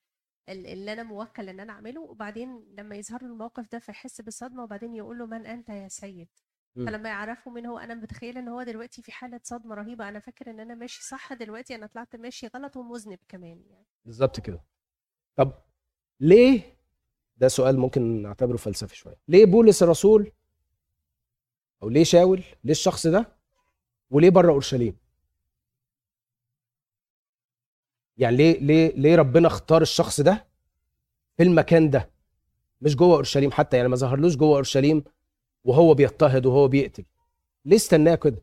ال- 0.48 0.66
اللي 0.66 0.92
أنا 0.92 1.02
موكل 1.02 1.48
إن 1.48 1.60
أنا 1.60 1.72
أعمله. 1.72 2.00
وبعدين 2.00 2.64
لما 2.78 2.96
يظهر 2.96 3.22
له 3.22 3.28
الموقف 3.28 3.68
ده 3.72 3.78
فيحس 3.78 4.20
بالصدمة 4.20 4.62
وبعدين 4.62 4.94
يقول 4.94 5.18
له 5.18 5.26
من 5.26 5.46
أنت 5.46 5.68
يا 5.68 5.88
سيد. 5.88 6.28
فلما 6.76 7.08
يعرفوا 7.08 7.52
مين 7.52 7.66
هو 7.66 7.78
أنا 7.78 7.94
متخيلة 7.94 8.40
إن 8.40 8.48
هو 8.48 8.62
دلوقتي 8.62 9.02
في 9.02 9.12
حالة 9.12 9.40
صدمة 9.42 9.74
رهيبة. 9.74 10.08
أنا 10.08 10.20
فاكر 10.20 10.50
إن 10.50 10.60
أنا 10.60 10.74
ماشي 10.74 11.04
صح 11.04 11.32
دلوقتي 11.32 11.74
أنا 11.74 11.86
طلعت 11.86 12.16
ماشي 12.16 12.46
غلط 12.46 12.76
ومذنب 12.76 13.18
كمان 13.28 13.62
يعني. 13.70 13.86
بالظبط 14.04 14.40
كده. 14.40 14.64
طب 15.36 15.52
ليه؟ 16.20 16.76
ده 17.36 17.48
سؤال 17.48 17.78
ممكن 17.78 18.22
نعتبره 18.22 18.56
فلسفي 18.56 18.96
شوية. 18.96 19.16
ليه 19.28 19.44
بولس 19.46 19.82
الرسول؟ 19.82 20.32
أو 21.82 21.88
ليه 21.88 22.04
شاول؟ 22.04 22.44
ليه 22.64 22.72
الشخص 22.72 23.06
ده؟ 23.06 23.36
وليه 24.10 24.30
بره 24.30 24.52
أورشليم؟ 24.52 24.96
يعني 28.16 28.36
ليه 28.36 28.58
ليه 28.58 28.92
ليه 28.96 29.16
ربنا 29.16 29.46
اختار 29.46 29.82
الشخص 29.82 30.20
ده 30.20 30.48
في 31.36 31.42
المكان 31.42 31.90
ده؟ 31.90 32.10
مش 32.80 32.96
جوه 32.96 33.14
أورشليم 33.16 33.50
حتى 33.50 33.76
يعني 33.76 33.88
ما 33.88 33.96
ظهرلوش 33.96 34.36
جوه 34.36 34.56
أورشليم 34.56 35.04
وهو 35.64 35.94
بيضطهد 35.94 36.46
وهو 36.46 36.68
بيقتل. 36.68 37.04
ليه 37.64 37.76
استناه 37.76 38.14
كده؟ 38.14 38.42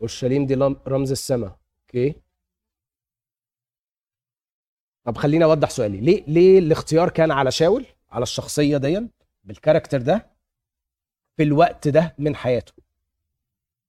أورشليم 0.00 0.46
دي 0.46 0.54
رمز 0.88 1.10
السماء. 1.10 1.58
أوكي. 1.82 2.14
طب 5.04 5.16
خليني 5.16 5.44
أوضح 5.44 5.70
سؤالي. 5.70 6.00
ليه 6.00 6.24
ليه 6.26 6.58
الاختيار 6.58 7.08
كان 7.10 7.30
على 7.30 7.50
شاول 7.50 7.86
على 8.10 8.22
الشخصية 8.22 8.76
دي 8.76 9.08
بالكاركتر 9.44 10.02
ده 10.02 10.30
في 11.36 11.42
الوقت 11.42 11.88
ده 11.88 12.14
من 12.18 12.36
حياته؟ 12.36 12.72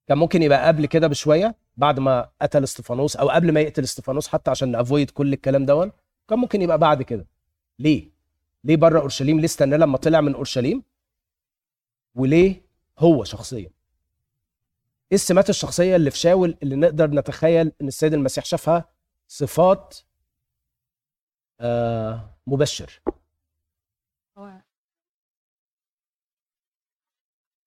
كان 0.08 0.18
ممكن 0.18 0.42
يبقى 0.42 0.66
قبل 0.66 0.86
كده 0.86 1.06
بشوية 1.06 1.56
بعد 1.76 2.00
ما 2.00 2.30
قتل 2.42 2.64
استفانوس 2.64 3.16
أو 3.16 3.28
قبل 3.28 3.52
ما 3.52 3.60
يقتل 3.60 3.82
استفانوس 3.82 4.28
حتى 4.28 4.50
عشان 4.50 4.70
نافويد 4.70 5.10
كل 5.10 5.32
الكلام 5.32 5.66
دون 5.66 5.92
كان 6.28 6.38
ممكن 6.38 6.62
يبقى 6.62 6.78
بعد 6.78 7.02
كده. 7.02 7.26
ليه؟ 7.78 8.15
ليه 8.66 8.76
بره 8.76 9.00
اورشليم 9.00 9.38
ليه 9.38 9.44
استنى 9.44 9.76
لما 9.76 9.96
طلع 9.98 10.20
من 10.20 10.34
اورشليم؟ 10.34 10.82
وليه 12.14 12.62
هو 12.98 13.24
شخصيا؟ 13.24 13.70
إيه 15.12 15.14
السمات 15.16 15.50
الشخصية 15.50 15.96
اللي 15.96 16.10
في 16.10 16.18
شاول 16.18 16.56
اللي 16.62 16.76
نقدر 16.76 17.10
نتخيل 17.10 17.72
إن 17.80 17.88
السيد 17.88 18.14
المسيح 18.14 18.44
شافها؟ 18.44 18.88
صفات 19.28 19.96
آه 21.60 22.36
مبشر. 22.46 23.00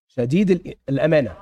شديد 0.08 0.52
ال- 0.52 0.76
الأمانة. 0.90 1.38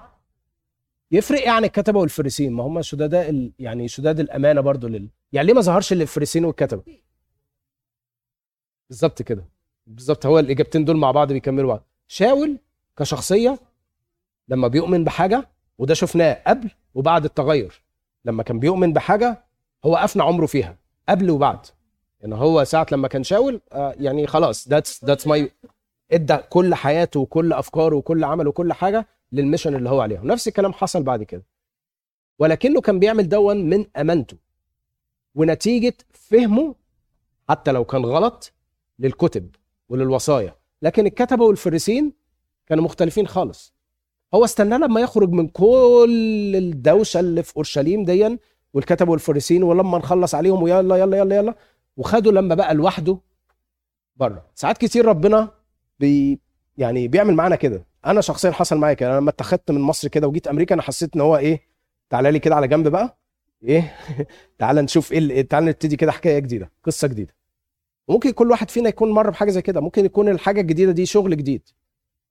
يفرق 1.12 1.48
عن 1.48 1.64
الكتبه 1.64 2.00
والفريسين 2.00 2.54
ما 2.54 2.64
هم 2.64 2.82
ال... 3.30 3.54
يعني 3.60 3.88
شداد 3.88 4.20
الأمانة 4.20 4.62
برضو 4.62 4.88
لل... 4.88 5.10
يعني 5.34 5.48
ليه 5.48 5.54
ما 5.54 5.62
ظهرش 5.62 5.94
للفريسين 5.94 6.46
والكتبة؟ 6.46 6.84
بالظبط 8.90 9.22
كده. 9.22 9.46
بالظبط 9.88 10.26
هو 10.26 10.40
الإجابتين 10.40 10.86
دول 10.86 10.98
مع 10.98 11.12
بعض 11.12 11.34
بيكملوا 11.34 11.70
بعض. 11.70 11.84
شاول 12.08 12.58
كشخصية 12.98 13.60
لما 14.48 14.68
بيؤمن 14.68 15.04
بحاجة 15.04 15.50
وده 15.78 15.94
شفناه 15.94 16.44
قبل 16.48 16.72
وبعد 16.94 17.26
التغير. 17.26 17.82
لما 18.26 18.44
كان 18.44 18.60
بيؤمن 18.60 18.94
بحاجة 18.94 19.44
هو 19.86 19.96
أفنى 19.96 20.24
عمره 20.24 20.46
فيها 20.46 20.78
قبل 21.10 21.30
وبعد. 21.30 21.60
يعني 22.20 22.36
هو 22.36 22.64
ساعة 22.64 22.88
لما 22.92 23.08
كان 23.08 23.24
شاول 23.24 23.62
آه 23.72 23.96
يعني 24.00 24.28
خلاص 24.28 24.68
that's 24.68 25.06
that's 25.06 25.28
my 25.28 25.52
إدى 26.12 26.38
كل 26.38 26.76
حياته 26.76 27.20
وكل 27.20 27.54
أفكاره 27.54 27.96
وكل 27.96 28.24
عمله 28.24 28.50
وكل 28.50 28.74
حاجة 28.74 29.08
لل 29.32 29.42
mission 29.42 29.76
اللي 29.76 29.90
هو 29.90 30.02
عليها. 30.02 30.22
ونفس 30.22 30.48
الكلام 30.48 30.74
حصل 30.74 31.04
بعد 31.04 31.24
كده. 31.24 31.44
ولكنه 32.40 32.82
كان 32.82 33.00
بيعمل 33.00 33.30
دون 33.30 33.70
من 33.70 33.86
أمانته. 33.98 34.38
ونتيجة 35.36 35.94
فهمه 36.14 36.76
حتى 37.50 37.72
لو 37.72 37.86
كان 37.86 38.06
غلط 38.06 38.54
للكتب 39.00 39.50
وللوصايا. 39.90 40.56
لكن 40.82 41.06
الكتبة 41.06 41.46
والفريسين 41.46 42.14
كانوا 42.68 42.84
مختلفين 42.84 43.28
خالص. 43.28 43.74
هو 44.34 44.46
استنى 44.46 44.78
لما 44.78 45.02
يخرج 45.02 45.30
من 45.32 45.48
كل 45.48 46.54
الدوشة 46.56 47.20
اللي 47.20 47.44
في 47.44 47.56
أورشليم 47.58 48.06
ديا 48.06 48.40
والكتبة 48.74 49.12
والفريسين 49.12 49.64
ولما 49.64 49.98
نخلص 49.98 50.36
عليهم 50.36 50.64
ويلا 50.64 50.96
يلا 50.98 51.18
يلا 51.18 51.36
يلا 51.36 51.56
وخدوا 51.98 52.32
لما 52.32 52.56
بقى 52.56 52.74
لوحده 52.74 53.18
بره. 54.16 54.46
ساعات 54.56 54.78
كتير 54.78 55.06
ربنا 55.06 55.52
بي 56.00 56.40
يعني 56.78 57.08
بيعمل 57.08 57.34
معانا 57.36 57.56
كده. 57.56 57.86
أنا 58.06 58.22
شخصيا 58.22 58.52
حصل 58.52 58.78
معايا 58.78 58.94
كده. 58.94 59.10
أنا 59.10 59.18
لما 59.20 59.30
اتخذت 59.30 59.72
من 59.72 59.82
مصر 59.82 60.08
كده 60.08 60.28
وجيت 60.28 60.48
أمريكا 60.48 60.76
أنا 60.76 60.82
حسيت 60.82 61.16
إن 61.16 61.22
هو 61.22 61.38
إيه 61.38 61.62
تعالى 62.10 62.32
لي 62.32 62.40
كده 62.40 62.56
على 62.56 62.68
جنب 62.68 62.88
بقى. 62.88 63.18
إيه؟ 63.64 63.96
تعالى 64.60 64.82
نشوف 64.82 65.12
إيه 65.12 65.20
ال- 65.20 65.48
تعالى 65.48 65.66
نبتدي 65.66 65.96
كده 65.96 66.12
حكاية 66.12 66.40
جديدة 66.40 66.72
قصة 66.84 67.08
جديدة. 67.08 67.36
وممكن 68.08 68.32
كل 68.32 68.52
واحد 68.52 68.70
فينا 68.70 68.90
يكون 68.90 69.12
مر 69.12 69.30
بحاجه 69.30 69.50
زي 69.52 69.62
كده. 69.62 69.82
ممكن 69.82 70.06
يكون 70.06 70.30
الحاجة 70.30 70.62
الجديده 70.62 70.92
دي 70.92 71.06
شغل 71.06 71.38
جديد 71.38 71.62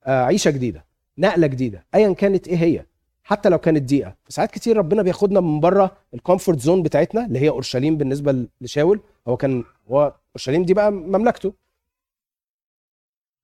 آه 0.05 0.25
عيشه 0.25 0.51
جديده 0.51 0.85
نقله 1.19 1.47
جديده 1.47 1.87
ايا 1.95 2.13
كانت 2.13 2.49
إيه 2.49 2.57
هي 2.57 2.87
حتى 3.25 3.49
لو 3.49 3.59
كانت 3.59 3.83
دقيقه 3.83 4.17
فساعات 4.25 4.51
كتير 4.51 4.77
ربنا 4.77 5.03
بياخدنا 5.03 5.41
من 5.41 5.61
بره 5.61 5.97
ال 6.15 6.20
comfort 6.20 6.61
zone 6.61 6.83
بتاعتنا 6.83 7.27
اللي 7.27 7.39
هي 7.39 7.49
اورشليم 7.49 7.97
بالنسبة 7.97 8.47
لشاول. 8.61 9.01
هو 9.29 9.37
كان 9.37 9.65
هو 9.91 10.15
اورشليم 10.37 10.63
دي 10.65 10.75
بقى 10.75 10.93
مملكته. 10.93 11.53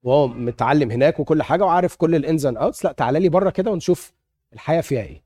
وهو 0.02 0.28
متعلم 0.28 0.90
هناك 0.90 1.20
وكل 1.20 1.42
حاجة 1.42 1.64
وعارف 1.64 1.96
كل 1.96 2.14
ال 2.14 2.22
ins 2.22 2.46
and 2.46 2.56
outs 2.56 2.84
لا 2.84 2.92
تعالى 2.92 3.20
لي 3.20 3.28
بره 3.28 3.50
كده 3.50 3.70
ونشوف 3.70 4.12
الحياة 4.52 4.80
فيها 4.80 5.02
إيه. 5.02 5.22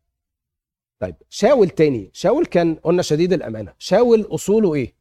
طيب 1.00 1.14
شاول 1.28 1.68
تاني. 1.70 2.10
شاول 2.12 2.46
كان 2.46 2.74
قلنا 2.74 3.02
شديد 3.02 3.32
الأمانة. 3.32 3.72
شاول 3.78 4.20
أصوله 4.30 4.74
إيه؟ 4.74 4.94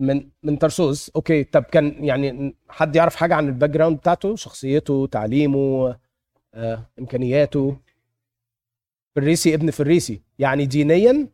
من 0.00 0.28
من 0.42 0.58
ترسوس 0.58 1.10
okay 1.16 1.44
طب 1.44 1.62
كان 1.62 2.04
يعني 2.04 2.56
حد 2.68 2.96
يعرف 2.96 3.16
حاجة 3.16 3.34
عن 3.34 3.48
ال 3.48 3.70
background 3.70 3.96
بتاعته؟ 3.96 4.36
شخصيته 4.36 5.06
تعليمه 5.06 5.96
آه، 6.54 6.86
إمكانياته؟ 6.98 7.76
فريسي 9.16 9.54
ابن 9.54 9.70
فريسي. 9.70 10.22
يعني 10.38 10.66
دينيا 10.66 11.28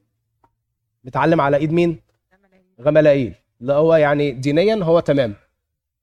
متعلم 1.04 1.40
على 1.40 1.56
إيد 1.56 1.72
مين؟ 1.72 2.00
غملائيل 2.80 3.34
اللي 3.60 3.72
هو 3.72 3.94
يعني 3.94 4.30
دينيا 4.32 4.84
هو 4.84 5.00
تمام. 5.00 5.34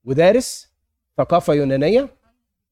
ودارس 0.04 0.72
ثقافة 1.16 1.54
يونانية 1.54 2.08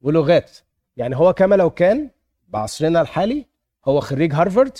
ولغات. 0.00 0.58
يعني 0.96 1.16
هو 1.16 1.32
كما 1.32 1.54
لو 1.54 1.70
كان 1.70 2.10
بعصرنا 2.48 3.00
الحالي 3.00 3.46
هو 3.84 4.00
خريج 4.00 4.34
هارفارد 4.34 4.78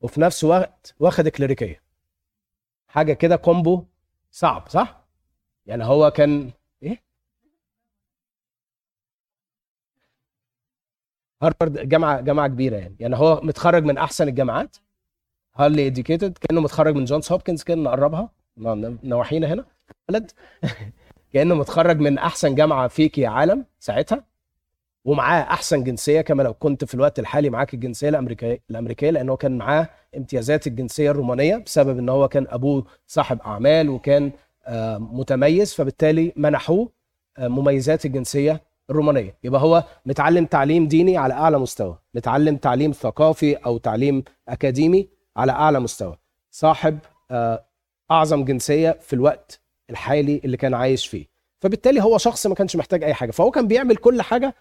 وفي 0.00 0.20
نفس 0.20 0.44
الوقت 0.44 0.94
واخد 1.00 1.28
كليريكية 1.28 1.82
حاجة 2.88 3.12
كده 3.12 3.36
combo 3.36 3.84
صعب 4.34 4.68
صح؟ 4.68 5.04
يعني 5.66 5.84
هو 5.84 6.10
كان 6.10 6.52
إيه؟ 6.82 7.02
هارفارد 11.42 11.88
جامعة 11.88 12.20
جامعة 12.20 12.48
كبيرة 12.48 12.76
يعني. 12.76 12.96
يعني 13.00 13.16
هو 13.16 13.40
متخرج 13.44 13.84
من 13.84 13.98
أحسن 13.98 14.28
الجامعات 14.28 14.76
highly 15.56 15.86
educated 15.86 16.38
كأنه 16.38 16.60
متخرج 16.60 16.94
من 16.94 17.04
Johns 17.04 17.32
Hopkins 17.32 17.62
كده 17.62 17.76
نقربها 17.76 18.30
نواحينا 19.04 19.52
هنا 19.54 19.64
بلد. 20.08 20.30
كأنه 21.32 21.54
متخرج 21.54 21.98
من 22.00 22.18
أحسن 22.18 22.54
جامعة 22.54 22.88
في 22.88 23.18
العالم 23.18 23.66
ساعتها. 23.80 24.24
ومعاه 25.04 25.42
أحسن 25.42 25.84
جنسية 25.84 26.20
كما 26.20 26.42
لو 26.42 26.54
كنت 26.54 26.84
في 26.84 26.94
الوقت 26.94 27.18
الحالي 27.18 27.50
معاك 27.50 27.74
الجنسية 27.74 28.08
الأمريكية 28.08 28.60
الأمريكية 28.70 29.10
لأن 29.10 29.28
هو 29.28 29.36
كان 29.36 29.58
معاه 29.58 29.88
امتيازات 30.16 30.66
الجنسية 30.66 31.10
الرومانية 31.10 31.56
بسبب 31.56 31.98
إن 31.98 32.08
هو 32.08 32.28
كان 32.28 32.46
أبوه 32.48 32.84
صاحب 33.06 33.38
أعمال 33.46 33.88
وكان 33.88 34.32
آه، 34.66 34.98
متميز 34.98 35.74
فبالتالي 35.74 36.32
منحوه 36.36 36.88
آه، 37.38 37.48
مميزات 37.48 38.06
الجنسية 38.06 38.60
الرومانية. 38.90 39.34
يبقى 39.44 39.60
هو 39.60 39.84
متعلم 40.06 40.44
تعليم 40.46 40.88
ديني 40.88 41.16
على 41.16 41.34
أعلى 41.34 41.58
مستوى 41.58 41.98
متعلم 42.14 42.56
تعليم 42.56 42.92
ثقافي 42.92 43.54
أو 43.54 43.78
تعليم 43.78 44.24
أكاديمي 44.48 45.08
على 45.36 45.52
أعلى 45.52 45.80
مستوى. 45.80 46.16
صاحب 46.50 46.98
آه، 47.30 47.64
أعظم 48.10 48.44
جنسية 48.44 48.98
في 49.00 49.12
الوقت 49.12 49.60
الحالي 49.90 50.40
اللي 50.44 50.56
كان 50.56 50.74
عايش 50.74 51.06
فيه. 51.06 51.26
فبالتالي 51.60 52.02
هو 52.02 52.18
شخص 52.18 52.46
ما 52.46 52.54
كانش 52.54 52.76
محتاج 52.76 53.04
أي 53.04 53.14
حاجة. 53.14 53.30
فهو 53.30 53.50
كان 53.50 53.68
بيعمل 53.68 53.96
كل 53.96 54.22
حاجة 54.22 54.54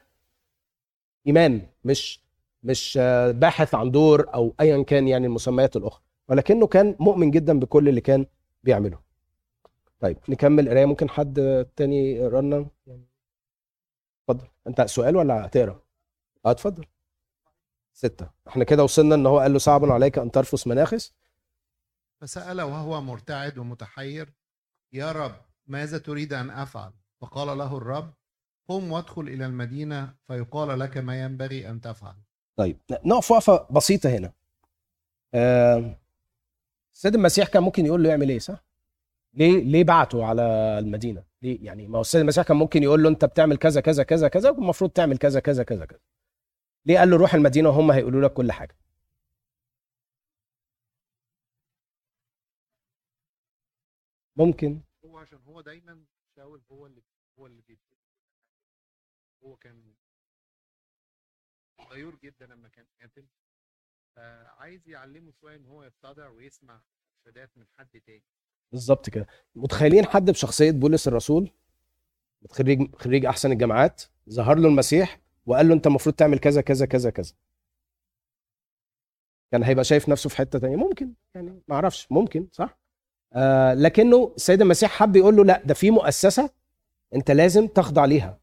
إيمان 1.27 1.67
مش 1.83 2.23
مش 2.63 2.97
آه، 3.01 3.31
باحث 3.31 3.75
عن 3.75 3.91
دور 3.91 4.33
أو 4.33 4.55
ايا 4.59 4.83
كان 4.83 5.07
يعني 5.07 5.27
المسميات 5.27 5.75
الأخرى. 5.75 6.03
ولكنه 6.27 6.67
كان 6.67 6.95
مؤمن 6.99 7.31
جدا 7.31 7.59
بكل 7.59 7.89
اللي 7.89 8.01
كان 8.01 8.25
بيعمله. 8.63 8.99
طيب 9.99 10.17
نكمل 10.29 10.69
قراية. 10.69 10.85
ممكن 10.85 11.09
حد 11.09 11.67
تاني 11.75 12.11
يقرا 12.11 12.69
اتفضل. 14.29 14.47
أنت 14.67 14.81
سؤال 14.81 15.15
ولا 15.15 15.45
هتقرأ؟ 15.45 15.79
آه 16.45 16.51
اتفضل. 16.51 16.85
ستة. 17.93 18.29
إحنا 18.47 18.63
كده 18.63 18.83
وصلنا 18.83 19.15
إن 19.15 19.25
هو 19.25 19.39
قال 19.39 19.53
له 19.53 19.59
صعب 19.59 19.85
عليك 19.85 20.17
أن 20.17 20.31
ترفس 20.31 20.67
مناخس. 20.67 21.13
فسأل 22.21 22.61
وهو 22.61 23.01
مرتعد 23.01 23.57
ومتحير 23.57 24.33
يا 24.93 25.11
رب 25.11 25.35
ماذا 25.67 25.97
تريد 25.97 26.33
أن 26.33 26.49
أفعل؟ 26.49 26.93
فقال 27.21 27.57
له 27.57 27.77
الرب 27.77 28.13
قم 28.67 28.91
وادخل 28.91 29.21
إلى 29.21 29.45
المدينة 29.45 30.15
فيقال 30.27 30.79
لك 30.79 30.97
ما 30.97 31.21
ينبغي 31.23 31.69
أن 31.69 31.81
تفعل. 31.81 32.15
طيب 32.55 32.77
نقف 33.05 33.31
وقفة 33.31 33.67
بسيطة 33.71 34.09
هنا. 34.09 34.33
آه، 35.33 35.99
السيد 36.93 37.15
المسيح 37.15 37.47
كان 37.47 37.63
ممكن 37.63 37.85
يقول 37.85 38.03
له 38.03 38.09
يعمل 38.09 38.29
إيه 38.29 38.39
صح؟ 38.39 38.63
ليه 39.33 39.63
ليه 39.63 39.83
بعته 39.83 40.25
على 40.25 40.41
المدينة؟ 40.79 41.23
ليه؟ 41.41 41.65
يعني 41.65 41.87
ما 41.87 41.97
هو 41.97 42.01
السيد 42.01 42.21
المسيح 42.21 42.45
كان 42.47 42.57
ممكن 42.57 42.83
يقول 42.83 43.03
له 43.03 43.09
أنت 43.09 43.25
بتعمل 43.25 43.57
كذا 43.57 43.81
كذا 43.81 44.03
كذا 44.03 44.27
كذا 44.27 44.49
والمفروض 44.49 44.91
تعمل 44.91 45.17
كذا 45.17 45.39
كذا 45.39 45.63
كذا 45.63 45.85
كذا. 45.85 45.99
ليه 46.85 46.99
قال 46.99 47.09
له 47.09 47.17
روح 47.17 47.33
المدينة 47.33 47.69
وهم 47.69 47.91
هيقولوا 47.91 48.21
لك 48.21 48.33
كل 48.33 48.51
حاجة؟ 48.51 48.75
ممكن. 54.35 54.81
هو 55.05 55.17
عشان 55.17 55.39
هو 55.47 55.61
دايما 55.61 56.03
شاول 56.35 56.61
هو 56.71 56.85
اللي 56.85 57.01
هو 57.39 57.47
اللي 57.47 57.61
بيبتدي 57.61 57.92
هو 59.45 59.55
كان 59.55 59.93
غيور 61.91 62.15
جدا 62.23 62.45
لما 62.45 62.69
كان 62.69 62.85
قاتل. 63.01 63.25
فعايز 64.15 64.89
يعلمه 64.89 65.31
شوية 65.31 65.55
إن 65.55 65.65
هو 65.65 65.83
يتضع 65.83 66.27
ويسمع 66.29 66.81
ارشادات 67.19 67.57
من 67.57 67.65
حد 67.77 68.01
تاني. 68.05 68.23
بالظبط 68.71 69.09
كده. 69.09 69.27
متخيلين 69.55 70.05
حد 70.05 70.31
بشخصية 70.31 70.71
بولس 70.71 71.07
الرسول؟ 71.07 71.51
خريج 72.49 72.95
خريج 72.95 73.25
أحسن 73.25 73.51
الجامعات. 73.51 74.03
ظهر 74.29 74.57
له 74.57 74.67
المسيح 74.67 75.19
وقال 75.45 75.67
له 75.67 75.73
أنت 75.73 75.87
المفروض 75.87 76.15
تعمل 76.15 76.39
كذا 76.39 76.61
كذا 76.61 76.85
كذا 76.85 77.09
كذا. 77.09 77.33
كان 79.51 79.63
هيبقى 79.63 79.83
شايف 79.83 80.09
نفسه 80.09 80.29
في 80.29 80.37
حتة 80.37 80.59
تانية. 80.59 80.75
ممكن. 80.75 81.13
يعني 81.35 81.61
ما 81.67 81.75
أعرفش. 81.75 82.11
ممكن 82.11 82.47
صح؟ 82.51 82.77
آه 83.33 83.73
لكنه 83.73 84.33
السيد 84.35 84.61
المسيح 84.61 84.91
حب 84.91 85.15
يقول 85.15 85.35
له 85.35 85.45
لا 85.45 85.63
ده 85.65 85.73
في 85.73 85.91
مؤسسة 85.91 86.49
أنت 87.15 87.31
لازم 87.31 87.67
تخضع 87.67 88.05
ليها. 88.05 88.42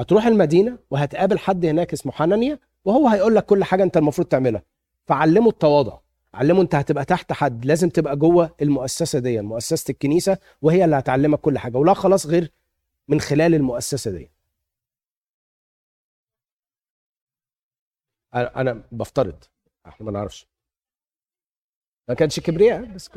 هتروح 0.00 0.26
المدينة 0.26 0.78
وهتقابل 0.90 1.38
حد 1.38 1.64
هناك 1.66 1.92
اسمه 1.92 2.12
حنانيا 2.12 2.58
وهو 2.84 3.08
هيقول 3.08 3.34
لك 3.36 3.46
كل 3.46 3.64
حاجة 3.64 3.82
انت 3.82 3.96
المفروض 3.96 4.26
تعملها. 4.28 4.62
فعلمه 5.06 5.48
التواضع. 5.48 5.98
علمه 6.34 6.62
انت 6.62 6.74
هتبقى 6.74 7.04
تحت 7.04 7.32
حد 7.32 7.64
لازم 7.64 7.88
تبقى 7.88 8.16
جوه 8.16 8.54
المؤسسة 8.62 9.18
دي 9.18 9.40
مؤسسة 9.40 9.90
الكنيسة 9.92 10.38
وهي 10.62 10.84
اللي 10.84 10.96
هتعلمك 10.96 11.40
كل 11.40 11.58
حاجة. 11.58 11.76
ولا 11.76 11.94
خلاص 11.94 12.26
غير 12.26 12.52
من 13.08 13.20
خلال 13.20 13.54
المؤسسة 13.54 14.10
دي. 14.10 14.30
أنا 18.34 18.82
بفترض 18.92 19.44
إحنا 19.86 20.06
ما 20.06 20.12
نعرفش. 20.12 20.46
ما 22.08 22.14
كانش 22.14 22.40
كبرياء 22.40 22.84
بس 22.84 23.08
ك... 23.08 23.12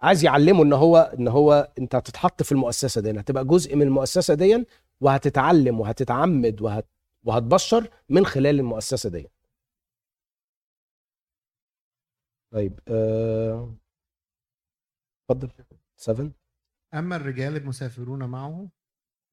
عايز 0.00 0.24
يعلمه 0.24 0.62
إن 0.62 0.72
هو 0.72 0.96
إن 1.18 1.28
هو 1.28 1.72
أنت 1.78 1.94
هتتحط 1.94 2.42
في 2.42 2.52
المؤسسة 2.52 3.00
دي 3.00 3.10
هتبقى 3.10 3.44
جزء 3.44 3.76
من 3.76 3.82
المؤسسة 3.82 4.34
دي 4.34 4.66
وهتتعلم 5.02 5.80
وهتتعمد 5.80 6.60
وهت... 6.62 6.86
وهتبشر 7.24 7.90
من 8.08 8.26
خلال 8.26 8.60
المؤسسة 8.60 9.10
دي. 9.10 9.28
طيب 12.52 12.80
آه، 12.88 13.76
اتفضل. 15.30 15.50
7 15.96 16.30
أما 16.94 17.16
الرجال 17.16 17.56
المسافرون 17.56 18.24
معه 18.24 18.68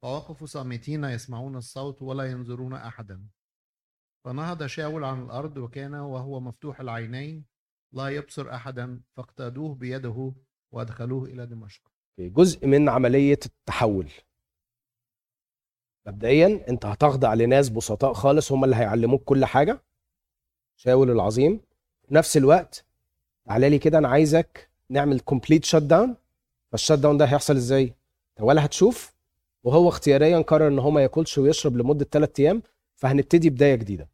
فوقفوا 0.02 0.48
صامتين 0.48 1.04
يسمعون 1.04 1.56
الصوت 1.56 2.02
ولا 2.02 2.24
ينظرون 2.24 2.74
أحدا. 2.74 3.28
فنهض 4.26 4.66
شاول 4.66 5.04
عن 5.04 5.24
الأرض 5.24 5.58
وكان 5.58 5.94
وهو 5.96 6.40
مفتوح 6.40 6.80
العينين 6.80 7.46
لا 7.94 8.08
يبصر 8.08 8.54
أحدا 8.54 9.02
فاقتادوه 9.18 9.76
بيده 9.76 10.34
وأدخلوه 10.74 11.26
إلى 11.26 11.46
دمشق. 11.46 11.92
جزء 12.20 12.68
من 12.68 12.90
عملية 12.90 13.40
التحول. 13.46 14.10
مبدئيا 16.08 16.66
أنت 16.70 16.86
هتخضع 16.86 17.34
لناس 17.34 17.70
بسطاء 17.70 18.14
خالص 18.14 18.52
هم 18.52 18.64
اللي 18.64 18.76
هيعلموك 18.76 19.24
كل 19.24 19.46
حاجة. 19.46 19.82
شاول 20.78 21.12
العظيم. 21.12 21.60
في 22.08 22.14
نفس 22.16 22.38
الوقت 22.38 22.86
تعالى 23.46 23.70
لي 23.70 23.80
كده 23.80 23.98
أنا 23.98 24.08
عايزك 24.08 24.70
نعمل 24.90 25.20
complete 25.20 25.66
shutdown 25.66 26.16
فال 26.72 26.92
shutdown 26.92 27.18
ده 27.18 27.26
هيحصل 27.26 27.56
إزاي؟ 27.56 27.84
أنت 27.84 28.42
ولا 28.42 28.66
هتشوف 28.66 29.14
وهو 29.64 29.90
اختياريا 29.90 30.40
قرر 30.40 30.68
إن 30.68 30.80
هو 30.80 30.92
ما 30.92 31.02
ياكلش 31.02 31.38
ويشرب 31.38 31.78
لمدة 31.78 32.06
3 32.12 32.42
أيام 32.44 32.62
فهنبتدي 32.96 33.50
بداية 33.50 33.76
جديدة. 33.76 34.10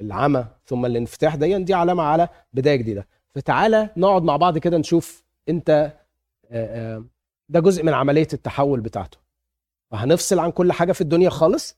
العمى 0.00 0.46
ثم 0.66 0.86
الانفتاح 0.86 1.34
دي 1.36 1.58
دي 1.58 1.74
علامة 1.74 2.02
على 2.02 2.28
بداية 2.52 2.76
جديدة. 2.76 3.06
فتعالى 3.34 3.90
نقعد 3.96 4.22
مع 4.22 4.36
بعض 4.36 4.58
كده 4.58 4.78
نشوف 4.78 5.24
أنت 5.48 5.70
آه، 6.50 6.96
آه، 6.96 7.04
ده 7.48 7.60
جزء 7.60 7.82
من 7.82 7.94
عملية 7.94 8.28
التحول 8.32 8.80
بتاعته. 8.80 9.18
فهنفصل 9.96 10.38
عن 10.38 10.50
كل 10.50 10.72
حاجة 10.72 10.92
في 10.92 11.00
الدنيا 11.00 11.30
خالص؟ 11.30 11.76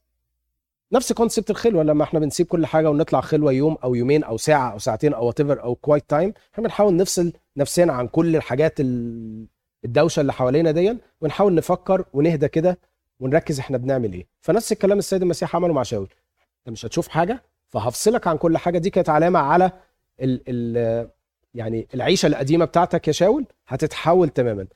نفس 0.93 1.13
concept 1.13 1.51
الخلوة 1.51 1.83
لما 1.83 2.05
إحنا 2.05 2.21
بنسيب 2.21 2.47
كل 2.47 2.67
حاجة 2.67 2.91
ونطلع 2.91 3.21
خلوة 3.21 3.53
يوم 3.53 3.77
أو 3.85 3.95
يومين 3.95 4.25
أو 4.25 4.37
ساعة 4.37 4.73
أو 4.73 4.79
ساعتين 4.79 5.15
أو 5.15 5.27
what 5.27 5.41
أو 5.41 5.75
quiet 5.75 6.05
time 6.11 6.33
إحنا 6.55 6.65
بنحاول 6.65 6.97
نفصل 6.97 7.33
نفسنا 7.57 7.93
عن 7.93 8.09
كل 8.09 8.37
الحاجات 8.37 8.81
ال- 8.81 9.47
الدوشة 9.85 10.21
اللي 10.21 10.33
حوالينا 10.33 10.71
دي 10.71 10.99
ونحاول 11.21 11.55
نفكر 11.55 12.05
ونهدى 12.13 12.49
كده 12.49 12.79
ونركز 13.21 13.59
إحنا 13.59 13.79
بنعمل 13.79 14.13
إيه. 14.13 14.27
فنفس 14.41 14.73
الكلام 14.73 14.99
السيد 14.99 15.23
المسيح 15.23 15.57
عمله 15.57 15.73
مع 15.73 15.83
شاول. 15.83 16.09
انت 16.59 16.73
مش 16.73 16.87
هتشوف 16.87 17.09
حاجة 17.09 17.43
فهفصلك 17.69 18.27
عن 18.27 18.37
كل 18.37 18.59
حاجة. 18.59 18.79
دي 18.79 18.91
كانت 18.91 19.09
علامة 19.09 19.39
على 19.39 19.73
ال 20.21 20.43
ال 20.49 21.09
يعني 21.55 21.89
العيشة 21.95 22.27
القديمة 22.27 22.65
بتاعتك 22.65 23.09
يا 23.09 23.13
شاول 23.13 23.45
هتتحول 23.69 24.29
تماما. 24.29 24.67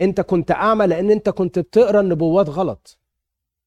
انت 0.00 0.20
كنت 0.20 0.50
اعمى 0.50 0.86
لأن 0.86 1.10
انت 1.10 1.28
كنت 1.28 1.58
بتقرأ 1.58 2.00
النبوات 2.00 2.48
غلط. 2.48 2.98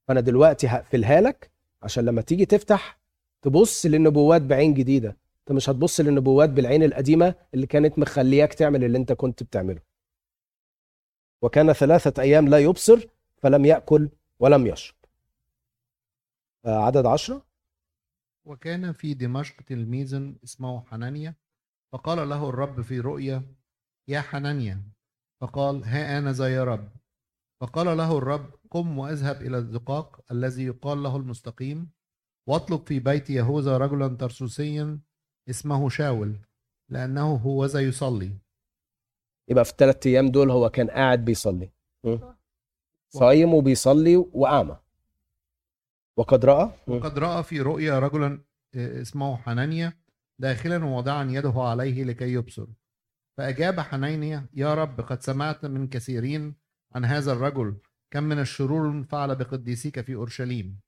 فانا 0.07 0.19
دلوقتي 0.19 0.67
هقفلها 0.67 1.21
لك 1.21 1.51
عشان 1.83 2.05
لما 2.05 2.21
تيجي 2.21 2.45
تفتح 2.45 2.99
تبص 3.41 3.85
للنبوات 3.85 4.41
بعين 4.41 4.73
جديدة. 4.73 5.17
انت 5.39 5.51
مش 5.51 5.69
هتبص 5.69 5.99
للنبوات 5.99 6.49
بالعين 6.49 6.83
القديمة 6.83 7.35
اللي 7.53 7.67
كانت 7.67 7.99
مخلياك 7.99 8.53
تعمل 8.53 8.83
اللي 8.83 8.97
انت 8.97 9.11
كنت 9.11 9.43
بتعمله. 9.43 9.81
وكان 11.41 11.73
ثلاثة 11.73 12.21
أيام 12.21 12.47
لا 12.47 12.59
يبصر 12.59 13.07
فلم 13.37 13.65
يأكل 13.65 14.09
ولم 14.39 14.67
يشرب. 14.67 14.95
عدد 16.65 17.05
عشرة؟ 17.05 17.45
وكان 18.45 18.91
في 18.91 19.13
دمشق 19.13 19.61
تلميذ 19.61 20.31
اسمه 20.43 20.83
حنانيا 20.85 21.35
فقال 21.91 22.29
له 22.29 22.49
الرب 22.49 22.81
في 22.81 22.99
رؤيا 22.99 23.43
يا 24.07 24.21
حنانيا 24.21 24.83
فقال 25.43 25.83
ها 25.83 26.17
أنا 26.17 26.31
ذا 26.31 26.47
يا 26.55 26.63
رب. 26.63 26.89
فقال 27.61 27.97
له 27.97 28.17
الرب 28.17 28.45
قم 28.71 28.97
وأذهب 28.97 29.41
إلى 29.41 29.57
الزقاق 29.57 30.19
الذي 30.31 30.63
يقال 30.65 31.03
له 31.03 31.15
المستقيم 31.17 31.89
واطلب 32.47 32.87
في 32.87 32.99
بيت 32.99 33.29
يهوذا 33.29 33.77
رجلا 33.77 34.07
ترسوسيا 34.07 34.99
اسمه 35.49 35.89
شاول 35.89 36.35
لأنه 36.89 37.35
هو 37.35 37.65
ذا 37.65 37.79
يصلي. 37.79 38.31
يبقى 39.49 39.65
في 39.65 39.71
الثلاث 39.71 40.07
أيام 40.07 40.31
دول 40.31 40.51
هو 40.51 40.69
كان 40.69 40.89
قاعد 40.89 41.25
بيصلي? 41.25 41.71
صايم 43.09 43.53
وبيصلي 43.53 44.17
واعمى 44.17 44.77
وقد 46.17 46.45
رأى؟ 46.45 46.65
م? 46.87 46.91
وقد 46.91 47.19
رأى 47.19 47.43
في 47.43 47.61
رؤيا 47.61 47.99
رجلا 47.99 48.41
آه، 48.75 49.01
اسمه 49.01 49.37
حنانيا 49.37 49.93
داخلا 50.39 50.85
وواضعا 50.85 51.23
يده 51.29 51.53
عليه 51.55 52.03
لكي 52.03 52.33
يبصر. 52.33 52.67
فأجاب 53.37 53.79
حنانيا 53.79 54.45
يا 54.53 54.73
رب 54.73 55.01
قد 55.01 55.21
سمعت 55.21 55.65
من 55.65 55.87
كثيرين 55.87 56.55
عن 56.95 57.05
هذا 57.05 57.31
الرجل 57.31 57.75
كم 58.11 58.23
من 58.23 58.39
الشرور 58.39 59.03
فعل 59.03 59.35
بقديسيك 59.35 60.01
في 60.01 60.15
أورشليم. 60.15 60.79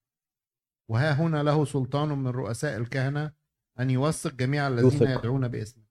وها 0.89 1.11
هنا 1.11 1.43
له 1.43 1.65
سلطان 1.65 2.09
من 2.09 2.27
رؤساء 2.27 2.77
الكهنة 2.77 3.31
أن 3.79 3.89
يوثق 3.89 4.33
جميع 4.33 4.67
الذين 4.67 4.83
يوثق. 4.83 5.19
يدعون 5.19 5.47
باسمك. 5.47 5.85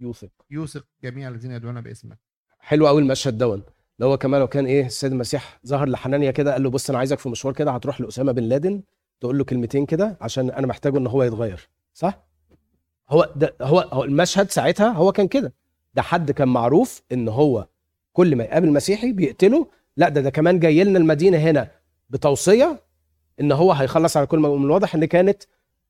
يوثق. 0.00 0.30
يوثق 0.50 0.86
جميع 1.02 1.28
الذين 1.28 1.52
يدعون 1.52 1.80
باسمك. 1.80 2.18
حلو 2.58 2.86
قوي 2.86 3.02
المشهد 3.02 3.38
دون 3.38 3.62
اللي 3.98 4.10
هو 4.10 4.18
كمان 4.18 4.40
لو 4.40 4.46
كان 4.46 4.66
إيه 4.66 4.86
السيد 4.86 5.12
المسيح 5.12 5.60
ظهر 5.66 5.88
لحنانيا 5.88 6.30
كده 6.30 6.52
قال 6.52 6.62
له 6.62 6.70
بص 6.70 6.90
أنا 6.90 6.98
عايزك 6.98 7.18
في 7.18 7.28
مشوار 7.28 7.54
كده 7.54 7.70
هتروح 7.70 8.00
لأسامة 8.00 8.32
بن 8.32 8.42
لادن 8.42 8.82
تقول 9.20 9.38
له 9.38 9.44
كلمتين 9.44 9.86
كده 9.86 10.18
عشان 10.20 10.50
أنا 10.50 10.66
محتاجه 10.66 10.98
إن 10.98 11.06
هو 11.06 11.22
يتغير. 11.22 11.68
صح؟ 11.94 12.26
هو 13.08 13.32
ده 13.36 13.56
هو 13.62 13.80
هو 13.80 14.04
المشهد 14.04 14.50
ساعتها 14.50 14.92
هو 14.92 15.12
كان 15.12 15.28
كده. 15.28 15.54
ده 15.98 16.02
حد 16.02 16.30
كان 16.30 16.48
معروف 16.48 17.02
إن 17.12 17.28
هو 17.28 17.66
كل 18.12 18.36
ما 18.36 18.44
يقابل 18.44 18.72
مسيحي 18.72 19.12
بيقتله. 19.12 19.66
لا 19.96 20.08
ده 20.08 20.20
ده 20.20 20.30
كمان 20.30 20.58
جاي 20.58 20.84
لنا 20.84 20.98
المدينة 20.98 21.38
هنا 21.38 21.70
بتوصية 22.10 22.80
إن 23.40 23.52
هو 23.52 23.72
هيخلص 23.72 24.16
على 24.16 24.26
كل 24.26 24.38
ما 24.38 24.48
من 24.48 24.64
الواضح 24.64 24.94
إن 24.94 25.04
كانت 25.04 25.42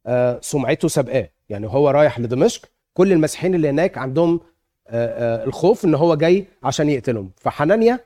آه، 0.07 0.41
سمعته 0.43 0.89
سابقاه. 0.89 1.31
يعني 1.49 1.67
هو 1.67 1.91
رايح 1.91 2.21
لدمشق 2.21 2.67
كل 2.95 3.13
المسيحيين 3.13 3.55
اللي 3.55 3.69
هناك 3.71 3.99
عندهم 3.99 4.41
آه، 4.87 5.43
آه، 5.43 5.45
الخوف 5.45 5.85
إن 5.85 5.95
هو 5.95 6.15
جاي 6.15 6.47
عشان 6.63 6.89
يقتلهم. 6.91 7.31
فحنانيا 7.37 8.01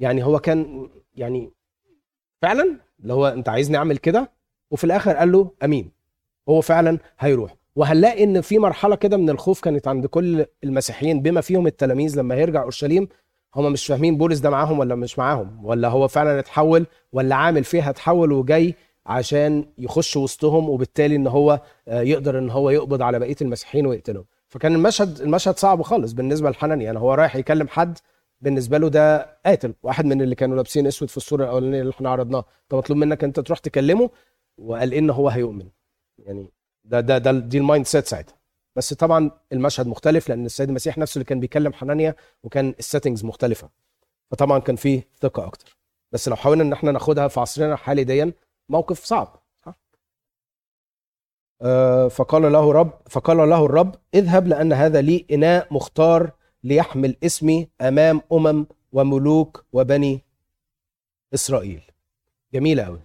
يعني 0.00 0.24
هو 0.24 0.38
كان 0.38 0.88
يعني 1.14 1.50
فعلا 2.42 2.76
اللي 3.02 3.12
هو 3.12 3.26
أنت 3.26 3.48
عايزني 3.48 3.76
أعمل 3.76 3.96
كده؟ 3.96 4.30
وفي 4.70 4.84
الآخر 4.84 5.16
قال 5.16 5.32
له 5.32 5.50
أمين. 5.64 5.90
هو 6.48 6.60
فعلا 6.60 6.98
هيروح. 7.18 7.56
وهنلاقي 7.80 8.24
إن 8.24 8.40
في 8.40 8.58
مرحلة 8.58 8.96
كده 8.96 9.16
من 9.16 9.30
الخوف 9.30 9.60
كانت 9.60 9.88
عند 9.88 10.06
كل 10.06 10.46
المسيحيين 10.64 11.22
بما 11.22 11.40
فيهم 11.40 11.66
التلاميذ 11.66 12.18
لما 12.18 12.34
هيرجع 12.34 12.62
أورشليم 12.62 13.08
هم 13.56 13.72
مش 13.72 13.86
فاهمين 13.86 14.18
بولس 14.18 14.38
ده 14.38 14.50
معاهم 14.50 14.78
ولا 14.78 14.94
مش 14.94 15.18
معاهم 15.18 15.64
ولا 15.64 15.88
هو 15.88 16.08
فعلا 16.08 16.38
اتحول 16.38 16.86
ولا 17.12 17.34
عامل 17.34 17.64
فيها 17.64 17.90
اتحول 17.90 18.32
وجاي 18.32 18.74
عشان 19.06 19.64
يخش 19.78 20.16
وسطهم 20.16 20.68
وبالتالي 20.68 21.16
إن 21.16 21.26
هو 21.26 21.60
آه، 21.88 22.00
يقدر 22.02 22.38
إن 22.38 22.50
هو 22.50 22.70
يقبض 22.70 23.02
على 23.02 23.18
بقية 23.18 23.36
المسيحيين 23.42 23.86
ويقتلهم. 23.86 24.24
فكان 24.48 24.74
المشهد 24.74 25.20
المشهد 25.20 25.58
صعب 25.58 25.82
خالص 25.82 26.12
بالنسبة 26.12 26.50
لحنانيا 26.50 26.84
يعني 26.84 26.98
هو 26.98 27.14
رايح 27.14 27.36
يكلم 27.36 27.68
حد 27.68 27.98
بالنسبة 28.40 28.78
له 28.78 28.88
ده 28.88 29.38
قاتل 29.46 29.74
واحد 29.82 30.04
من 30.04 30.22
اللي 30.22 30.34
كانوا 30.34 30.56
لابسين 30.56 30.86
أسود 30.86 31.10
في 31.10 31.16
الصورة 31.16 31.44
الأولانية 31.44 31.80
اللي 31.80 31.90
إحنا 31.90 32.10
عرضناها. 32.10 32.44
انت 32.62 32.74
مطلوب 32.74 32.98
منك 32.98 33.24
أنت 33.24 33.40
تروح 33.40 33.58
تكلمه 33.58 34.10
وقال 34.58 34.94
إن 34.94 35.10
هو 35.10 35.28
هيؤمن. 35.28 35.68
يعني 36.18 36.50
ده 36.84 37.00
ده 37.00 37.18
ده 37.18 37.32
دي 37.32 37.58
ال 37.58 37.86
mindset 37.86 38.06
ساعتها. 38.06 38.40
بس 38.76 38.94
طبعا 38.94 39.30
المشهد 39.52 39.86
مختلف 39.86 40.28
لأن 40.28 40.46
السيد 40.46 40.68
المسيح 40.68 40.98
نفسه 40.98 41.14
اللي 41.18 41.24
كان 41.24 41.40
بيكلم 41.40 41.72
حنانيا 41.72 42.14
وكان 42.42 42.74
السيتنجز 42.78 43.24
مختلفة. 43.24 43.70
فطبعا 44.30 44.58
كان 44.58 44.76
فيه 44.76 45.08
ثقة 45.20 45.46
أكتر. 45.46 45.76
بس 46.12 46.28
لو 46.28 46.36
حاولنا 46.36 46.62
إن 46.62 46.72
إحنا 46.72 46.92
ناخدها 46.92 47.28
في 47.28 47.40
عصرنا 47.40 47.72
الحالي 47.72 48.04
ديا 48.04 48.32
موقف 48.68 49.04
صعب؟ 49.04 49.42
آه، 51.62 52.08
فقال 52.08 52.42
له 52.52 52.72
رب 52.72 52.92
فقال 53.10 53.36
له 53.36 53.64
الرب 53.64 53.94
اذهب 54.14 54.46
لأن 54.46 54.72
هذا 54.72 55.00
لي 55.00 55.26
إناء 55.32 55.74
مختار 55.74 56.30
ليحمل 56.64 57.16
اسمي 57.24 57.68
أمام 57.80 58.20
أمم 58.32 58.66
وملوك 58.92 59.64
وبني 59.72 60.24
إسرائيل. 61.34 61.82
جميلة 62.54 62.82
قوي 62.84 63.00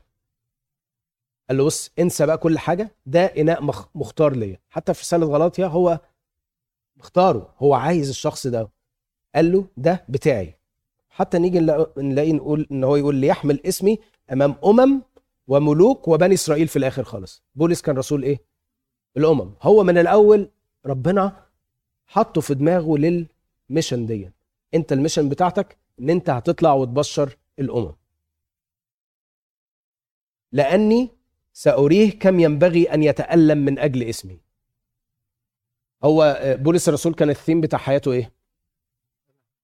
قال 1.49 1.57
له 1.57 1.65
بص 1.65 1.91
انسى 1.99 2.25
بقى 2.25 2.37
كل 2.37 2.59
حاجة. 2.59 2.95
ده 3.05 3.25
إناء 3.25 3.61
مخ- 3.63 3.87
مختار 3.95 4.35
ليا. 4.35 4.59
حتى 4.69 4.93
في 4.93 5.01
رساله 5.01 5.25
غلاطيا 5.27 5.65
هو 5.65 5.99
مختاره 6.97 7.53
هو 7.57 7.73
عايز 7.73 8.09
الشخص 8.09 8.47
ده. 8.47 8.69
قال 9.35 9.51
له 9.51 9.67
ده 9.77 10.05
بتاعي. 10.09 10.55
حتى 11.09 11.39
نيجي 11.39 11.59
نلاقي 11.97 12.33
نقول 12.33 12.67
إن 12.71 12.83
هو 12.83 12.95
يقول 12.95 13.15
ليحمل 13.15 13.59
اسمي 13.65 13.99
أمام 14.31 14.55
أمم 14.65 15.01
وملوك 15.47 16.07
وبني 16.07 16.33
إسرائيل 16.33 16.67
في 16.67 16.75
الآخر 16.79 17.03
خالص. 17.03 17.43
بولس 17.55 17.81
كان 17.81 17.97
رسول 17.97 18.23
إيه؟ 18.23 18.39
الأمم. 19.17 19.51
هو 19.61 19.83
من 19.83 19.97
الأول 19.97 20.49
ربنا 20.85 21.45
حطه 22.07 22.41
في 22.41 22.53
دماغه 22.53 22.97
لل 22.97 23.21
mission 23.21 24.05
دي 24.05 24.31
أنت 24.73 24.93
ال 24.93 24.98
mission 24.98 25.29
بتاعتك 25.29 25.77
إن 25.99 26.09
أنت 26.09 26.29
هتطلع 26.29 26.73
وتبشر 26.73 27.37
الأمم. 27.59 27.93
لأني 30.51 31.09
سأريه 31.57 32.19
كم 32.19 32.39
ينبغي 32.39 32.83
أن 32.93 33.03
يتألم 33.03 33.57
من 33.57 33.79
أجل 33.79 34.03
اسمي. 34.03 34.39
هو 36.03 36.23
آه، 36.23 36.55
بولس 36.55 36.89
الرسول 36.89 37.13
كان 37.13 37.29
الثيم 37.29 37.61
بتاع 37.61 37.79
حياته 37.79 38.11
إيه؟ 38.11 38.31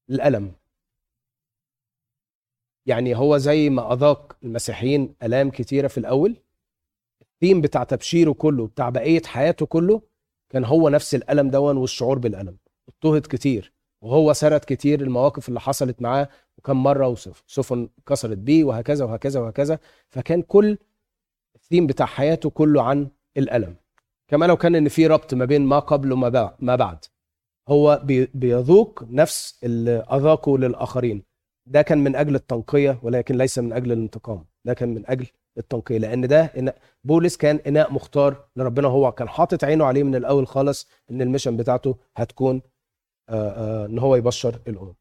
الألم. 0.09 0.51
يعني 2.85 3.15
هو 3.15 3.37
زي 3.37 3.69
ما 3.69 3.93
أذاق 3.93 4.37
المسيحيين 4.43 5.15
آلام 5.23 5.49
كتيرة 5.49 5.87
في 5.87 5.97
الأول 5.97 6.37
الثيم 7.21 7.61
بتاع 7.61 7.83
تبشيره 7.83 8.31
كله 8.33 8.67
بتاع 8.67 8.89
بقية 8.89 9.21
حياته 9.25 9.65
كله 9.65 10.01
كان 10.49 10.65
هو 10.65 10.89
نفس 10.89 11.15
الألم 11.15 11.49
دون 11.49 11.77
والشعور 11.77 12.19
بالألم. 12.19 12.57
اضطهد 12.89 13.21
كتير 13.29 13.73
وهو 14.01 14.33
سرد 14.33 14.59
كتير 14.67 15.01
المواقف 15.01 15.49
اللي 15.49 15.59
حصلت 15.59 16.01
معاه 16.01 16.29
وكم 16.57 16.83
مرة 16.83 17.07
وسف- 17.07 17.43
سفن 17.47 17.89
كسرت 18.07 18.37
بيه 18.37 18.63
وهكذا 18.63 19.05
وهكذا 19.05 19.39
وهكذا. 19.39 19.79
فكان 20.09 20.41
كل 20.41 20.77
الثيم 21.71 21.87
بتاع 21.87 22.05
حياته 22.05 22.49
كله 22.49 22.81
عن 22.83 23.07
الألم. 23.37 23.75
كما 24.27 24.45
لو 24.45 24.57
كان 24.57 24.75
إن 24.75 24.87
في 24.89 25.07
ربط 25.07 25.33
ما 25.33 25.45
بين 25.45 25.61
ما 25.65 25.79
قبل 25.79 26.11
وما 26.13 26.55
ما 26.59 26.75
بعد. 26.75 27.05
هو 27.69 28.01
بي- 28.03 28.29
بيذوق 28.33 29.03
نفس 29.09 29.59
اللي 29.63 29.91
أذاقه 30.11 30.57
للآخرين. 30.57 31.23
ده 31.65 31.81
كان 31.81 31.97
من 32.03 32.15
أجل 32.15 32.35
التنقية 32.35 32.99
ولكن 33.03 33.37
ليس 33.37 33.59
من 33.59 33.73
أجل 33.73 33.91
الانتقام. 33.91 34.45
ده 34.65 34.73
كان 34.73 34.93
من 34.93 35.03
أجل 35.09 35.27
التنقية. 35.57 35.97
لأن 35.97 36.27
ده 36.27 36.41
إن 36.45 36.71
بولس 37.03 37.37
كان 37.37 37.55
إناء 37.67 37.93
مختار 37.93 38.45
لربنا. 38.55 38.87
هو 38.87 39.11
كان 39.11 39.29
حاطط 39.29 39.63
عينه 39.63 39.85
عليه 39.85 40.03
من 40.03 40.15
الأول 40.15 40.47
خالص 40.47 40.89
إن 41.11 41.21
ال 41.21 41.26
mission 41.26 41.57
بتاعته 41.57 41.97
هتكون 42.17 42.61
آه، 43.29 43.49
آه، 43.49 43.85
إن 43.85 43.99
هو 43.99 44.15
يبشر 44.15 44.59
الأمم. 44.67 44.93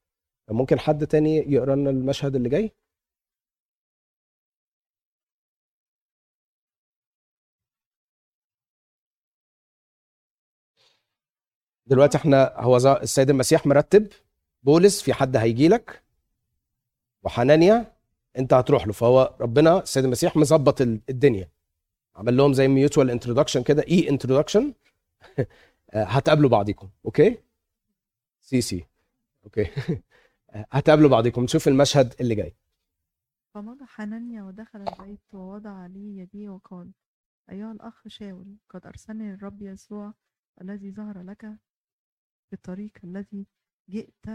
ممكن 0.51 0.79
حد 0.79 1.07
تاني 1.07 1.53
يقرا 1.53 1.75
لنا 1.77 1.91
المشهد 1.91 2.35
اللي 2.37 2.49
جاي؟ 2.49 2.73
دلوقتي 11.91 12.19
إحنا 12.19 12.53
هو 12.57 12.77
السيد 12.77 13.31
المسيح 13.31 13.67
مرتب 13.67 14.09
بولس 14.63 15.03
في 15.03 15.13
حد 15.13 15.37
هيجي 15.37 15.69
لك؟ 15.69 16.03
وحنانيا 17.23 17.93
انت 18.39 18.53
هتروح 18.53 18.87
له. 18.87 18.93
فهو 18.93 19.35
ربنا 19.41 19.83
السيد 19.83 20.05
المسيح 20.05 20.37
مظبط 20.37 20.81
ال- 20.81 21.01
الدنيا. 21.09 21.49
عمل 22.17 22.37
لهم 22.37 22.53
زي 22.53 22.69
mutual 22.69 23.11
introduction 23.11 23.63
كده 23.63 23.83
e-introduction 23.89 24.75
هتقابلوا 25.95 26.51
بعضيكم 26.51 26.89
أوكي؟ 27.05 27.39
سي 28.41 28.61
سي. 28.61 28.87
أوكي. 29.45 29.67
هتقابلوا 30.73 31.11
بعضيكم 31.11 31.45
نشوف 31.45 31.69
المشهد 31.69 32.15
اللي 32.21 32.35
جاي. 32.35 32.55
فمضى 33.55 33.85
حنانيا 33.87 34.43
ودخل 34.43 34.79
البيت 34.89 35.35
ووضع 35.35 35.71
عليه 35.71 36.21
يديه 36.23 36.49
وقال 36.49 36.91
أيها 37.51 37.73
الأخ 37.73 38.03
شاول 38.09 38.57
قد 38.69 38.87
أرسلني 38.87 39.35
الرب 39.35 39.63
يسوع 39.63 40.15
الذي 40.61 40.91
ظهر 40.93 41.23
لك 41.23 41.53
في 42.51 42.57
الطريق 42.57 42.91
الذي 43.05 43.47
جئت 43.91 44.27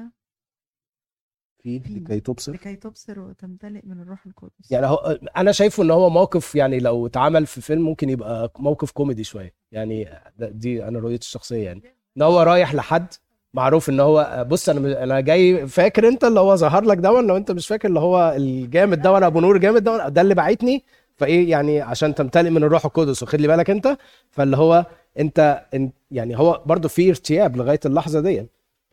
في 1.64 1.80
في. 1.80 1.94
لكي 2.00 2.20
تبصر 2.20 2.52
لكي 2.54 2.76
تبصر 2.76 3.20
وتمتلئ 3.20 3.82
من 3.86 4.02
الروح 4.02 4.26
القدس. 4.26 4.72
يعني 4.72 4.86
هو 4.86 5.20
أنا 5.38 5.52
شايفه 5.52 5.84
إن 5.84 5.92
هو 5.92 6.10
موقف 6.10 6.56
يعني 6.56 6.80
لو 6.80 7.08
اتعمل 7.08 7.46
في 7.46 7.62
فيلم 7.62 7.82
ممكن 7.82 8.10
يبقى 8.10 8.52
موقف 8.60 8.92
كوميدي 8.92 9.24
شوية. 9.24 9.54
يعني 9.72 10.04
ده- 10.38 10.50
دي 10.50 10.88
أنا 10.88 11.00
رؤيتي 11.00 11.26
الشخصية 11.26 11.66
يعني. 11.66 11.82
إن 12.18 12.22
هو 12.22 12.42
رايح 12.42 12.76
لحد 12.76 13.08
معروف 13.54 13.90
إن 13.90 14.00
هو 14.00 14.46
بص 14.50 14.70
أنا 14.70 15.04
أنا 15.04 15.20
جاي 15.20 15.68
فاكر 15.68 16.08
أنت 16.08 16.24
اللي 16.24 16.40
هو 16.40 16.56
ظهر 16.56 16.84
لك 16.84 16.98
دون 16.98 17.28
لو 17.28 17.38
انت 17.38 17.52
مش 17.52 17.68
فاكر 17.68 17.88
اللي 17.88 18.00
هو 18.00 18.34
الجامد 18.38 19.02
دون 19.02 19.24
أبو 19.24 19.40
نور 19.40 19.58
جامد 19.58 19.84
دون 19.84 20.14
ده 20.14 20.22
اللي 20.22 20.36
بعتني 20.36 20.84
فايه 21.16 21.50
يعني 21.50 21.82
عشان 21.82 22.16
تمتلئ 22.16 22.50
من 22.50 22.64
الروح 22.64 22.86
القدس 22.86 23.24
وخد 23.24 23.42
لي 23.42 23.48
بالك 23.48 23.70
انت؟ 23.70 23.98
فاللي 24.32 24.58
هو 24.58 24.86
انت 25.20 25.66
يعني 26.12 26.38
هو 26.38 26.64
برضو 26.66 26.88
في 26.88 27.10
ارتياب 27.10 27.58
لغاية 27.58 27.80
اللحظة 27.86 28.20
دي. 28.20 28.48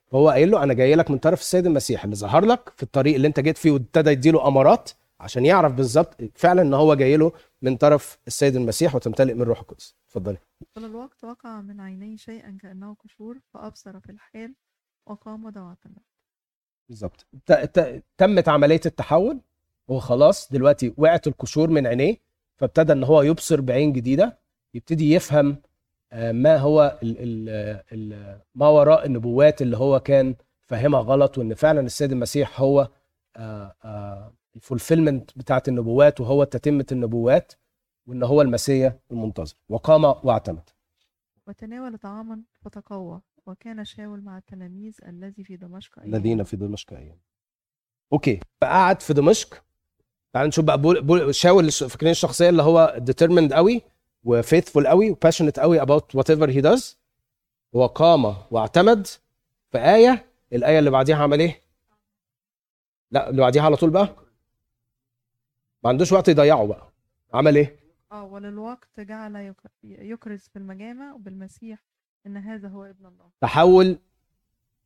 فهو 0.06 0.28
قايل 0.30 0.50
له 0.50 0.62
أنا 0.62 0.74
جاي 0.74 0.94
لك 0.94 1.10
من 1.10 1.18
طرف 1.18 1.40
السيد 1.40 1.66
المسيح 1.66 2.04
اللي 2.04 2.16
ظهر 2.16 2.44
لك 2.44 2.72
في 2.76 2.82
الطريق 2.82 3.14
اللي 3.14 3.28
انت 3.28 3.40
جيت 3.40 3.58
فيه 3.58 3.70
وابتدى 3.70 4.10
يديله 4.10 4.48
أمارات 4.48 4.90
عشان 5.20 5.46
يعرف 5.46 5.72
بالظبط 5.72 6.16
فعلا 6.34 6.62
إن 6.62 6.74
هو 6.74 6.94
جاي 6.94 7.16
له 7.16 7.32
من 7.62 7.76
طرف 7.76 8.18
السيد 8.26 8.56
المسيح 8.56 8.94
وتمتلئ 8.94 9.34
من 9.34 9.42
روح 9.42 9.60
القدس. 9.60 9.94
اتفضلي. 10.06 10.38
وللوقت 10.76 11.24
وقع 11.24 11.60
من 11.60 11.80
عينيه 11.80 12.16
شيئا 12.16 12.58
كأنه 12.62 12.94
قشور 12.94 13.38
فأبصر 13.54 14.00
في 14.00 14.12
الحال 14.12 14.54
وقام 15.06 15.44
واعتمد 15.44 15.98
بالظبط. 16.88 17.26
تمت 18.18 18.48
عملية 18.48 18.80
التحول 18.86 19.40
هو 19.90 19.98
خلاص 19.98 20.52
دلوقتي 20.52 20.94
وقعت 20.96 21.26
القشور 21.26 21.70
من 21.70 21.86
عينيه 21.86 22.16
فابتدى 22.56 22.92
إن 22.92 23.04
هو 23.04 23.22
يبصر 23.22 23.60
بعين 23.60 23.92
جديدة 23.92 24.38
يبتدي 24.74 25.12
يفهم 25.12 25.56
آه، 26.12 26.32
ما 26.32 26.56
هو 26.56 26.98
ال 27.02 27.16
ال 27.18 27.48
ال 27.92 28.40
ما 28.54 28.68
وراء 28.68 29.06
النبوات 29.06 29.62
اللي 29.62 29.76
هو 29.76 30.00
كان 30.00 30.34
فاهمها 30.60 31.00
غلط 31.00 31.38
وإن 31.38 31.54
فعلا 31.54 31.80
السيد 31.80 32.12
المسيح 32.12 32.60
هو 32.60 32.88
الفولفيلمنت 34.56 35.38
بتاعت 35.38 35.68
النبوات 35.68 36.20
وهو 36.20 36.44
تتمة 36.44 36.86
النبوات 36.92 37.52
وإن 38.06 38.22
هو 38.22 38.42
المسيح 38.42 38.94
المنتظر. 39.10 39.54
وقام 39.68 40.04
واعتمد. 40.04 40.70
وتناول 41.46 41.98
طعاما 41.98 42.42
فتقوى 42.60 43.20
وكان 43.46 43.84
شاول 43.84 44.22
مع 44.22 44.38
التلاميذ 44.38 44.94
الذي 45.08 45.44
في 45.44 45.56
دمشق 45.56 45.98
أيام. 45.98 46.14
الذين 46.14 46.42
في 46.42 46.56
دمشق 46.56 46.92
أيام. 46.92 47.18
okay 48.12 48.40
فقعد 48.60 49.02
في 49.02 49.14
دمشق 49.14 49.64
تعال 50.32 50.48
نشوف 50.48 50.64
بقى. 50.64 50.78
بول 50.80 51.02
بول 51.02 51.34
شاول 51.34 51.72
فاكرين 51.72 52.10
الشخصية 52.10 52.48
اللي 52.48 52.62
هو 52.62 53.00
determined 53.10 53.52
قوي 53.52 53.82
و 54.24 54.31
faithful 54.31 54.86
قوي 54.86 55.10
و 55.10 55.15
passionate 55.15 55.58
قوي 55.60 55.80
about 55.80 56.02
whatever 56.18 56.46
he 56.50 56.62
does. 56.62 56.94
وقام 57.72 58.36
واعتمد. 58.50 59.06
في 59.70 59.78
آية 59.78 60.26
الآية 60.52 60.78
اللي 60.78 60.90
بعديها 60.90 61.16
عمل 61.16 61.40
إيه؟ 61.40 61.60
لا 63.10 63.30
اللي 63.30 63.40
بعديها 63.42 63.62
على 63.62 63.76
طول 63.76 63.90
بقى. 63.90 64.16
ما 65.84 65.88
عندوش 65.90 66.12
وقت 66.12 66.28
يضيعه 66.28 66.66
بقى. 66.66 66.92
عمل 67.34 67.56
إيه؟ 67.56 67.76
آه 68.12 68.24
وللوقت 68.24 69.00
جعل 69.00 69.36
يك- 69.36 69.70
يكرز 69.84 70.40
في 70.52 70.56
المجامع 70.58 71.16
بالمسيح 71.16 71.78
إن 72.26 72.36
هذا 72.36 72.68
هو 72.68 72.84
ابن 72.84 73.06
الله. 73.06 73.30
تحول 73.40 73.98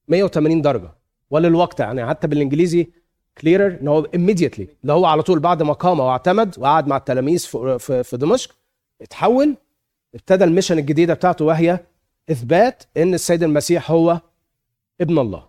180 0.08 0.62
درجة. 0.62 0.90
وللوقت 1.30 1.80
يعني 1.80 2.06
حتى 2.06 2.26
بالإنجليزي 2.26 2.92
clearer 3.38 3.78
إن 3.80 3.88
هو 3.88 4.02
immediately. 4.04 4.66
اللي 4.82 4.92
هو 4.92 5.04
على 5.06 5.22
طول 5.22 5.38
بعد 5.38 5.62
ما 5.62 5.72
قام 5.72 6.00
واعتمد 6.00 6.58
وقعد 6.58 6.86
مع 6.86 6.96
التلاميذ 6.96 7.38
في 7.38 7.78
في, 7.78 8.02
في 8.02 8.16
دمشق 8.16 8.56
اتحول 9.02 9.56
ابتدى 10.14 10.44
ال 10.44 10.48
mission 10.48 10.78
الجديدة 10.78 11.14
بتاعته 11.14 11.44
وهي 11.44 11.80
إثبات 12.30 12.82
إن 12.96 13.14
السيد 13.14 13.42
المسيح 13.42 13.90
هو 13.90 14.20
ابن 15.00 15.18
الله. 15.18 15.44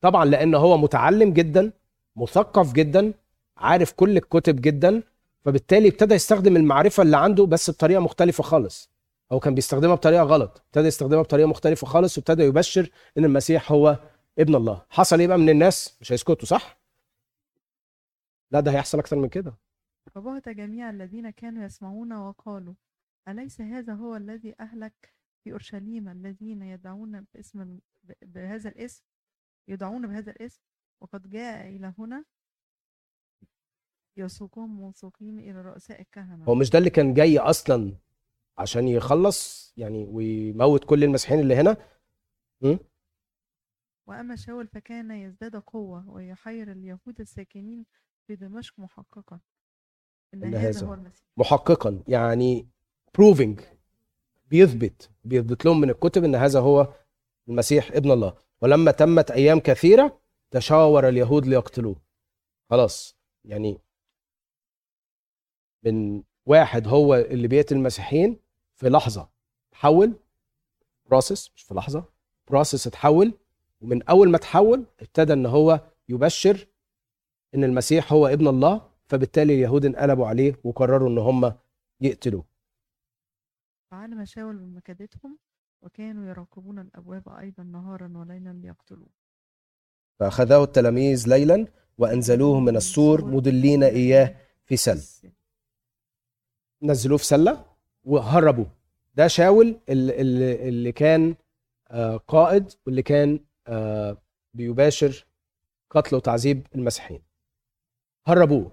طبعا 0.00 0.24
لأن 0.24 0.54
هو 0.54 0.78
متعلم 0.78 1.32
جدا 1.32 1.70
مثقف 2.16 2.72
جدا 2.72 3.12
عارف 3.56 3.92
كل 3.92 4.16
الكتب 4.16 4.60
جدا 4.60 5.02
فبالتالي 5.44 5.88
ابتدى 5.88 6.14
يستخدم 6.14 6.56
المعرفة 6.56 7.02
اللي 7.02 7.16
عنده 7.16 7.46
بس 7.46 7.70
بطريقة 7.70 8.00
مختلفة 8.00 8.42
خالص. 8.42 8.90
هو 9.32 9.40
كان 9.40 9.54
بيستخدمها 9.54 9.94
بطريقة 9.94 10.22
غلط. 10.22 10.62
ابتدى 10.66 10.86
يستخدمها 10.88 11.22
بطريقة 11.22 11.46
مختلفة 11.46 11.86
خالص 11.86 12.18
وابتدى 12.18 12.42
يبشر 12.42 12.90
إن 13.18 13.24
المسيح 13.24 13.72
هو 13.72 13.96
ابن 14.38 14.54
الله. 14.54 14.82
حصل 14.90 15.20
إيه 15.20 15.26
بقى 15.26 15.38
من 15.38 15.48
الناس؟ 15.50 15.96
مش 16.00 16.12
هيسكتوا 16.12 16.46
صح؟ 16.48 16.81
لا 18.52 18.60
ده 18.60 18.70
هيحصل 18.70 18.98
أكتر 18.98 19.16
من 19.16 19.28
كده. 19.28 19.56
فبهت 20.10 20.48
جميع 20.48 20.90
الذين 20.90 21.30
كانوا 21.30 21.64
يسمعون 21.64 22.12
وقالوا 22.12 22.74
أليس 23.28 23.60
هذا 23.60 23.94
هو 23.94 24.16
الذي 24.16 24.54
أهلك 24.60 25.14
في 25.44 25.52
أورشليم 25.52 26.08
الذين 26.08 26.62
يدعون 26.62 27.26
باسم 27.34 27.78
بهذا 28.22 28.68
الاسم 28.68 29.04
يدعون 29.68 30.06
بهذا 30.06 30.30
الاسم 30.32 30.62
وقد 31.00 31.30
جاء 31.30 31.68
إلى 31.68 31.94
هنا؟ 31.98 32.24
يسوقهم 34.16 34.76
موثوقين 34.76 35.38
إلى 35.38 35.62
رؤساء 35.62 36.00
الكهنة. 36.00 36.44
هو 36.44 36.54
مش 36.54 36.70
ده 36.70 36.78
اللي 36.78 36.90
كان 36.90 37.14
جاي 37.14 37.38
أصلا 37.38 37.96
عشان 38.58 38.88
يخلص 38.88 39.72
يعني 39.76 40.04
ويموت 40.04 40.84
كل 40.84 41.04
المسيحيين 41.04 41.40
اللي 41.40 41.54
هنا؟ 41.54 41.76
وأما 44.06 44.36
شاول 44.36 44.66
فكان 44.68 45.10
يزداد 45.10 45.56
قوة 45.56 46.10
ويحير 46.10 46.72
اليهود 46.72 47.20
الساكنين 47.20 47.86
في 48.26 48.36
دمشق 48.36 48.74
محققا. 48.78 49.40
إن, 50.34 50.44
إن 50.44 50.54
هذا 50.54 50.86
هو 50.86 50.94
المسيح. 50.94 51.26
محققا 51.36 52.02
يعني 52.08 52.68
proving 53.18 53.60
بيثبت 54.50 55.10
بيثبت 55.24 55.64
لهم 55.64 55.80
من 55.80 55.90
الكتب 55.90 56.24
إن 56.24 56.34
هذا 56.34 56.60
هو 56.60 56.94
المسيح 57.48 57.92
ابن 57.92 58.10
الله. 58.10 58.34
ولما 58.60 58.90
تمت 58.90 59.30
أيام 59.30 59.60
كثيرة 59.60 60.20
تشاور 60.50 61.08
اليهود 61.08 61.46
ليقتلوه. 61.46 61.96
خلاص 62.70 63.16
يعني 63.44 63.78
من 65.82 66.22
واحد 66.46 66.88
هو 66.88 67.14
اللي 67.14 67.48
بيقتل 67.48 67.76
المسيحيين 67.76 68.40
في 68.74 68.88
لحظة 68.88 69.28
تحول 69.72 70.14
process 71.06 71.50
مش 71.56 71.62
في 71.62 71.74
لحظة 71.74 72.04
process 72.48 72.86
اتحول 72.86 73.34
ومن 73.80 74.02
أول 74.02 74.30
ما 74.30 74.38
تحول 74.38 74.86
ابتدى 75.00 75.32
إن 75.32 75.46
هو 75.46 75.80
يبشر 76.08 76.66
إن 77.54 77.64
المسيح 77.64 78.12
هو 78.12 78.26
ابن 78.26 78.48
الله 78.48 78.88
فبالتالي 79.04 79.54
اليهود 79.54 79.84
انقلبوا 79.84 80.26
عليه 80.26 80.54
وقرروا 80.64 81.08
إن 81.08 81.18
هم 81.18 81.52
يقتلوه. 82.00 82.44
فعلم 83.90 84.24
شاول 84.24 84.56
بمكيدتهم 84.56 85.38
وكانوا 85.82 86.28
يراقبون 86.28 86.78
الأبواب 86.78 87.28
أيضا 87.28 87.62
نهارا 87.62 88.12
وليلا 88.16 88.50
ليقتلوه. 88.50 89.08
فاخذه 90.20 90.64
التلاميذ 90.64 91.28
ليلا 91.28 91.66
وأنزلوه 91.98 92.60
من 92.60 92.76
السور 92.76 93.24
مدلين 93.24 93.82
إياه 93.82 94.36
في 94.64 94.76
سل. 94.76 95.30
نزلوه 96.82 97.18
في 97.18 97.24
سلة 97.24 97.64
وهربوه 98.04 98.66
ده 99.14 99.26
شاول 99.28 99.80
اللي, 99.88 100.20
اللي 100.20 100.68
اللي 100.68 100.92
كان 100.92 101.34
آه، 101.90 102.16
قائد 102.16 102.72
واللي 102.86 103.02
كان 103.02 103.40
آه، 103.66 104.16
بيباشر 104.54 105.26
قتل 105.90 106.16
وتعذيب 106.16 106.66
المسيحيين. 106.74 107.22
هربوه. 108.26 108.72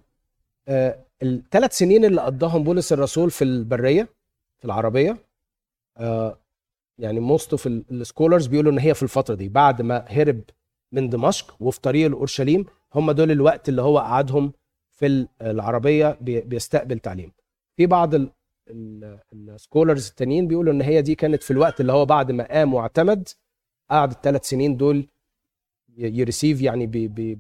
الثلاث 1.24 1.78
سنين 1.78 2.06
اللي 2.06 2.22
قضاهم 2.22 2.64
بولس 2.64 2.94
الرسول 2.94 3.32
في 3.32 3.44
البرية 3.44 4.10
في 4.60 4.66
العربية 4.66 5.18
آه، 5.98 6.40
يعني 6.98 7.20
most 7.20 7.52
of 7.52 7.68
ال 7.68 7.77
scholars 7.77 8.48
بيقولوا 8.48 8.72
إن 8.72 8.80
هي 8.80 8.94
في 8.94 9.04
الفترة 9.04 9.36
دي 9.36 9.50
بعد 9.50 9.82
ما 9.82 10.06
هرب 10.08 10.42
من 10.92 11.10
دمشق 11.10 11.56
وفي 11.60 11.82
طريق 11.82 12.08
لاورشليم 12.08 12.66
هم 12.96 13.12
دول 13.12 13.32
الوقت 13.32 13.70
اللي 13.70 13.82
هو 13.82 14.00
قعدهم 14.00 14.54
في 14.92 15.06
ال- 15.06 15.28
العربية 15.42 16.18
بي- 16.22 16.42
بيستقبل 16.42 17.00
تعليم. 17.00 17.32
في 17.76 17.86
بعض 17.86 18.14
ال 19.34 19.42
scholars 19.42 20.08
التانيين 20.08 20.48
بيقولوا 20.48 20.74
إن 20.74 20.82
هي 20.82 21.02
دي 21.02 21.16
كانت 21.16 21.44
في 21.44 21.52
الوقت 21.52 21.82
اللي 21.82 21.92
هو 21.94 22.06
بعد 22.06 22.32
ما 22.32 22.44
قام 22.48 22.74
واعتمد 22.74 23.28
قعد 23.90 24.12
الثلاث 24.12 24.46
سنين 24.50 24.78
دول 24.78 25.08
ي 25.98 26.06
receive 26.06 26.62
يعني 26.62 26.86
بي 26.86 27.08
بي 27.08 27.40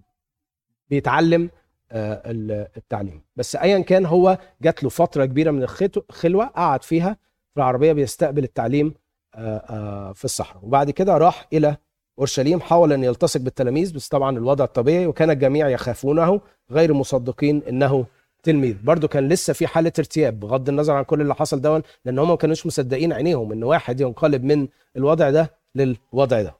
بيتعلم 0.89 1.43
آه، 1.43 1.58
التعليم. 1.91 3.21
بس 3.35 3.55
ايا 3.55 3.79
كان 3.79 4.05
هو 4.05 4.37
جات 4.61 4.83
له 4.83 4.89
فترة 4.89 5.25
كبيرة 5.25 5.51
من 5.51 5.63
الخلوه 5.97 6.45
قعد 6.45 6.83
فيها 6.83 7.17
في 7.53 7.57
العربية 7.57 7.93
بيستقبل 7.93 8.43
التعليم 8.43 8.93
آه، 9.35 9.57
آه، 9.57 10.13
في 10.13 10.25
الصحراء. 10.25 10.65
وبعد 10.65 10.91
كده 10.91 11.17
راح 11.17 11.47
إلى 11.53 11.77
أورشليم 12.19 12.59
حاول 12.61 12.93
أن 12.93 13.03
يلتصق 13.03 13.41
بالتلاميذ 13.41 13.93
بس 13.93 14.07
طبعا 14.07 14.37
الوضع 14.37 14.65
الطبيعي 14.65 15.05
وكان 15.07 15.29
الجميع 15.29 15.69
يخافونه 15.69 16.41
غير 16.71 16.93
مصدقين 16.93 17.61
إنه 17.69 18.05
تلميذ. 18.43 18.75
برضه 18.83 19.07
كان 19.07 19.29
لسه 19.29 19.53
في 19.53 19.67
حالة 19.67 19.91
ارتياب 19.99 20.39
بغض 20.39 20.69
النظر 20.69 20.93
عن 20.93 21.03
كل 21.03 21.21
اللي 21.21 21.35
حصل 21.35 21.61
دون 21.61 21.81
لأن 22.05 22.19
هم 22.19 22.29
ما 22.29 22.35
كانوش 22.35 22.65
مصدقين 22.65 23.13
عينيهم 23.13 23.51
إن 23.51 23.63
واحد 23.63 24.01
ينقلب 24.01 24.43
من 24.43 24.67
الوضع 24.97 25.29
ده 25.29 25.51
للوضع 25.75 26.41
ده. 26.41 26.58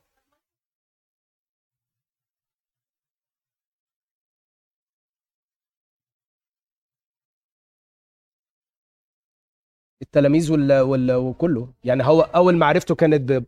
التلاميذ 10.02 10.52
وال... 10.52 10.80
وال... 10.80 11.12
وكله. 11.12 11.68
يعني 11.84 12.04
هو 12.04 12.22
أول 12.22 12.58
معرفته 12.58 12.96
كانت 12.96 13.32
ب... 13.32 13.46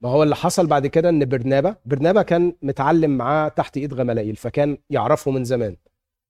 ما 0.00 0.08
هو 0.10 0.22
اللي 0.22 0.36
حصل 0.36 0.66
بعد 0.66 0.86
كده 0.86 1.08
إن 1.08 1.24
برنابا 1.24 1.76
برنابا 1.86 2.22
كان 2.22 2.54
متعلم 2.62 3.10
معاه 3.16 3.48
تحت 3.48 3.76
إيد 3.76 3.94
غملائيل 3.94 4.36
فكان 4.36 4.78
يعرفه 4.90 5.30
من 5.30 5.44
زمان. 5.44 5.76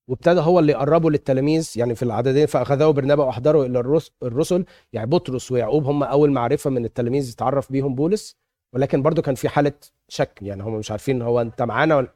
وابتدى 0.09 0.41
هو 0.41 0.59
اللي 0.59 0.73
يقربه 0.73 1.11
للتلاميذ 1.11 1.73
يعني 1.77 1.95
في 1.95 2.03
العددين 2.03 2.47
فاخذه 2.47 2.91
برنابا 2.91 3.25
واحضره 3.25 3.67
إلى 3.67 3.79
الرس- 3.81 4.13
الرسل. 4.23 4.65
يعني 4.93 5.07
بطرس 5.11 5.53
ويعقوب 5.53 5.85
هم 5.85 6.03
أول 6.03 6.31
معرفة 6.31 6.71
من 6.71 6.85
التلاميذ 6.85 7.31
يتعرف 7.31 7.73
بيهم 7.73 7.95
بولس. 7.95 8.37
ولكن 8.73 9.03
برضو 9.03 9.23
كان 9.23 9.35
في 9.35 9.49
حالة 9.49 9.73
شك 10.09 10.39
يعني 10.43 10.63
هم 10.63 10.75
مش 10.79 10.91
عارفين 10.91 11.23
هو 11.23 11.41
أنت 11.41 11.63
معانا 11.63 11.97
ولا. 11.97 12.15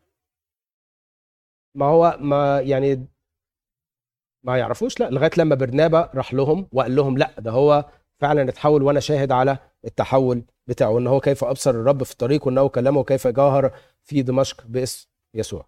ما 1.74 1.86
هو 1.86 2.16
ما 2.20 2.60
يعني 2.60 3.06
ما 4.44 4.58
يعرفوش 4.58 5.00
لا 5.00 5.10
لغاية 5.10 5.30
لما 5.38 5.54
برنابا 5.54 6.10
راح 6.14 6.34
لهم 6.34 6.68
وقال 6.72 6.96
لهم 6.96 7.18
لا 7.18 7.40
ده 7.40 7.50
هو 7.50 7.84
فعلا 8.20 8.48
اتحول 8.48 8.82
وأنا 8.82 9.00
شاهد 9.00 9.32
على 9.32 9.58
التحول 9.84 10.44
بتاعه 10.66 10.98
إن 10.98 11.06
هو 11.06 11.20
كيف 11.20 11.44
أبصر 11.44 11.70
الرب 11.70 12.02
في 12.02 12.12
الطريق 12.12 12.46
وانه 12.46 12.68
كلمه 12.68 13.04
كيف 13.04 13.26
جاهر 13.28 13.72
في 14.02 14.22
دمشق 14.22 14.66
باسم 14.66 15.08
يسوع. 15.34 15.66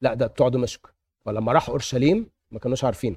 لا 0.00 0.14
ده 0.14 0.26
بتوع 0.26 0.48
دمشق. 0.48 0.94
فلما 1.26 1.52
راح 1.52 1.68
أورشليم 1.68 2.30
ما 2.50 2.58
كانوش 2.58 2.84
عارفين 2.84 3.16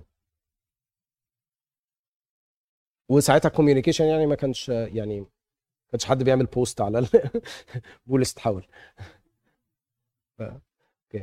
وساعتها 3.09 3.49
ال 3.49 3.53
communication 3.53 4.05
يعني 4.05 4.25
ما 4.25 4.35
كانش 4.35 4.69
يعني 4.69 5.19
ما 5.21 5.27
كانش 5.91 6.05
حد 6.05 6.23
بيعمل 6.23 6.45
post 6.45 6.81
على 6.81 7.07
بولس 8.07 8.33
تحول. 8.33 8.67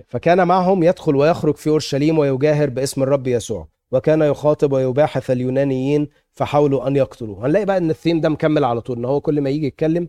فكان 0.09 0.47
معهم 0.49 0.83
يدخل 0.83 1.17
ويخرج 1.17 1.57
في 1.57 1.71
أورشليم 1.71 2.19
ويجاهر 2.19 2.71
باسم 2.71 3.03
الرب 3.03 3.27
يسوع 3.27 3.69
وكان 3.93 4.23
يخاطب 4.23 4.73
ويباحث 4.73 5.31
اليونانيين 5.31 6.09
فحاولوا 6.33 6.89
أن 6.89 6.97
يقتلوه. 6.97 7.47
هنلاقي 7.47 7.65
بقى 7.65 7.77
إن 7.77 7.91
الثيم 7.91 8.21
ده 8.21 8.29
مكمل 8.29 8.65
على 8.65 8.81
طول 8.81 8.99
إن 8.99 9.05
هو 9.05 9.21
كل 9.21 9.41
ما 9.41 9.51
يجي 9.51 9.67
يتكلم 9.67 10.09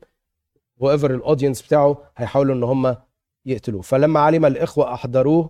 هو 0.81 0.91
ever 0.91 1.11
ال 1.15 1.20
audience 1.20 1.61
بتاعه 1.61 1.97
هيحاولوا 2.17 2.55
إن 2.55 2.63
هم 2.63 2.95
يقتلوه. 3.45 3.81
فلما 3.81 4.19
علم 4.19 4.45
الإخوة 4.45 4.93
أحضروه 4.93 5.49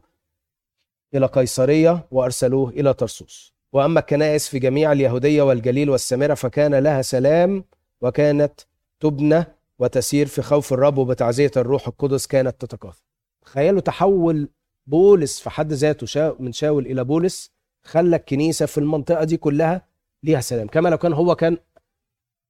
إلى 1.15 1.25
قيصرية 1.25 2.07
وأرسلوه 2.11 2.69
إلى 2.69 2.93
طرسوس 2.93 3.53
وأما 3.73 3.99
الكنائس 3.99 4.47
في 4.49 4.59
جميع 4.59 4.91
اليهودية 4.91 5.41
والجليل 5.41 5.89
والسامره 5.89 6.33
فكان 6.33 6.75
لها 6.75 7.01
سلام 7.01 7.63
وكانت 8.01 8.61
تبنى 8.99 9.43
وتسير 9.79 10.25
في 10.27 10.41
خوف 10.41 10.73
الرب 10.73 10.97
وبتعزية 10.97 11.51
الروح 11.57 11.87
القدس 11.87 12.27
كانت 12.27 12.61
تتكاثر 12.65 13.01
تخيلوا 13.47 13.79
تحول 13.81 14.49
بولس 14.89 15.39
في 15.41 15.49
حد 15.49 15.73
ذاته 15.73 16.05
شا 16.05 16.35
من 16.39 16.51
شاول 16.51 16.85
إلى 16.85 17.03
بولس 17.03 17.51
خلى 17.85 18.15
الكنيسة 18.15 18.65
في 18.65 18.77
المنطقة 18.77 19.23
دي 19.23 19.37
كلها 19.37 19.87
ليها 20.23 20.41
سلام. 20.41 20.67
كما 20.67 20.89
لو 20.89 20.97
كان 20.97 21.13
هو 21.13 21.35
كان 21.35 21.57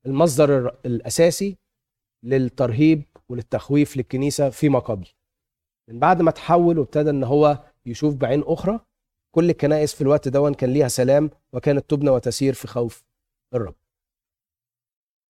المصدر 0.05 0.67
الأساسي 0.86 1.57
للترهيب 2.25 3.03
وللتخويف 3.29 3.97
للكنيسة 3.97 4.49
فيما 4.49 4.79
قبل. 4.79 5.07
من 5.89 5.99
بعد 5.99 6.21
ما 6.21 6.31
تحول 6.31 6.79
وابتدى 6.79 7.10
إن 7.10 7.23
هو 7.23 7.63
يشوف 7.86 8.15
بعين 8.15 8.43
أخرى 8.45 8.79
كل 9.36 9.49
الكنائس 9.49 9.93
في 9.95 10.01
الوقت 10.01 10.27
دون 10.27 10.53
كان 10.53 10.73
ليها 10.73 10.88
سلام 10.88 11.29
وكانت 11.53 11.89
تبنى 11.89 12.10
وتسير 12.10 12.53
في 12.53 12.67
خوف 12.67 13.03
الرب. 13.53 13.75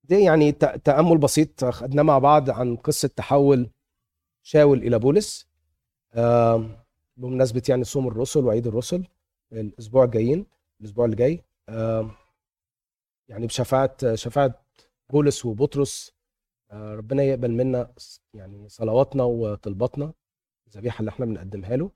دي 0.03 0.23
يعني 0.23 0.51
ت- 0.51 0.65
تأمل 0.65 1.17
بسيط 1.17 1.65
خدناه 1.65 2.03
مع 2.03 2.19
بعض 2.19 2.49
عن 2.49 2.75
قصة 2.75 3.07
تحول 3.07 3.69
شاول 4.45 4.77
إلى 4.77 4.99
بولس. 4.99 5.46
بمناسبة 7.17 7.63
يعني 7.69 7.83
صوم 7.83 8.07
الرسل 8.07 8.45
وعيد 8.45 8.67
الرسل 8.67 9.07
الأسبوع 9.51 10.03
الجايين 10.03 10.45
الأسبوع 10.81 11.05
اللي 11.05 11.15
جاي 11.15 11.43
يعني 13.29 13.47
بشفاعة 13.47 14.15
شفاعة 14.15 14.65
بولس 15.09 15.45
وبطرس 15.45 16.17
آه، 16.71 16.95
ربنا 16.95 17.23
يقبل 17.23 17.51
منا 17.51 17.93
يعني 18.33 18.69
صلواتنا 18.69 19.23
وطلباتنا 19.23 20.13
الذبيحة 20.67 20.99
اللي 20.99 21.09
إحنا 21.11 21.25
بنقدمها 21.25 21.75
له. 21.75 21.91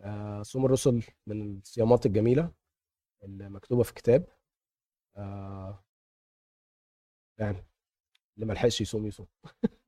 آه، 0.00 0.42
صوم 0.42 0.64
الرسل 0.66 1.02
من 1.26 1.58
الصيامات 1.58 2.06
الجميلة 2.06 2.52
اللي 3.24 3.48
مكتوبة 3.50 3.82
في 3.82 3.90
الكتاب. 3.90 4.26
آه، 5.16 5.84
يعني 7.38 7.64
اللي 8.36 8.46
ما 8.46 8.52
لحقش 8.52 8.80
يصوم 8.80 9.06
يصوم. 9.06 9.26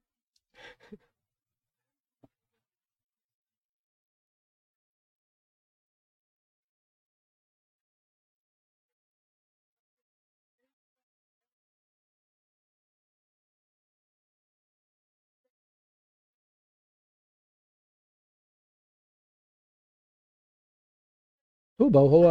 توبة 21.83 22.01
وهو 22.01 22.27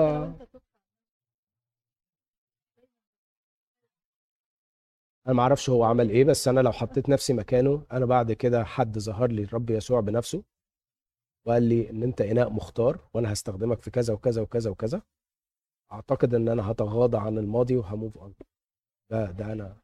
أنا 5.27 5.35
ما 5.35 5.41
أعرفش 5.41 5.69
هو 5.69 5.83
عمل 5.83 6.09
إيه 6.09 6.23
بس 6.25 6.47
أنا 6.47 6.59
لو 6.59 6.71
حطيت 6.71 7.09
نفسي 7.09 7.33
مكانه 7.33 7.85
أنا 7.91 8.05
بعد 8.05 8.31
كده 8.31 8.63
حد 8.63 8.99
ظهر 8.99 9.31
لي 9.31 9.43
الرب 9.43 9.69
يسوع 9.69 9.99
بنفسه 9.99 10.43
وقال 11.45 11.63
لي 11.63 11.89
إن 11.89 12.03
أنت 12.03 12.21
إناء 12.21 12.49
مختار 12.49 13.09
وأنا 13.13 13.33
هستخدمك 13.33 13.81
في 13.81 13.91
كذا 13.91 14.13
وكذا 14.13 14.41
وكذا 14.41 14.71
وكذا 14.71 15.01
أعتقد 15.91 16.33
إن 16.33 16.49
أنا 16.49 16.71
هتغاضى 16.71 17.17
عن 17.17 17.37
الماضي 17.37 17.77
وهموف 17.77 18.17
اون 18.17 18.33
ده 19.11 19.31
ده 19.31 19.53
أنا 19.53 19.77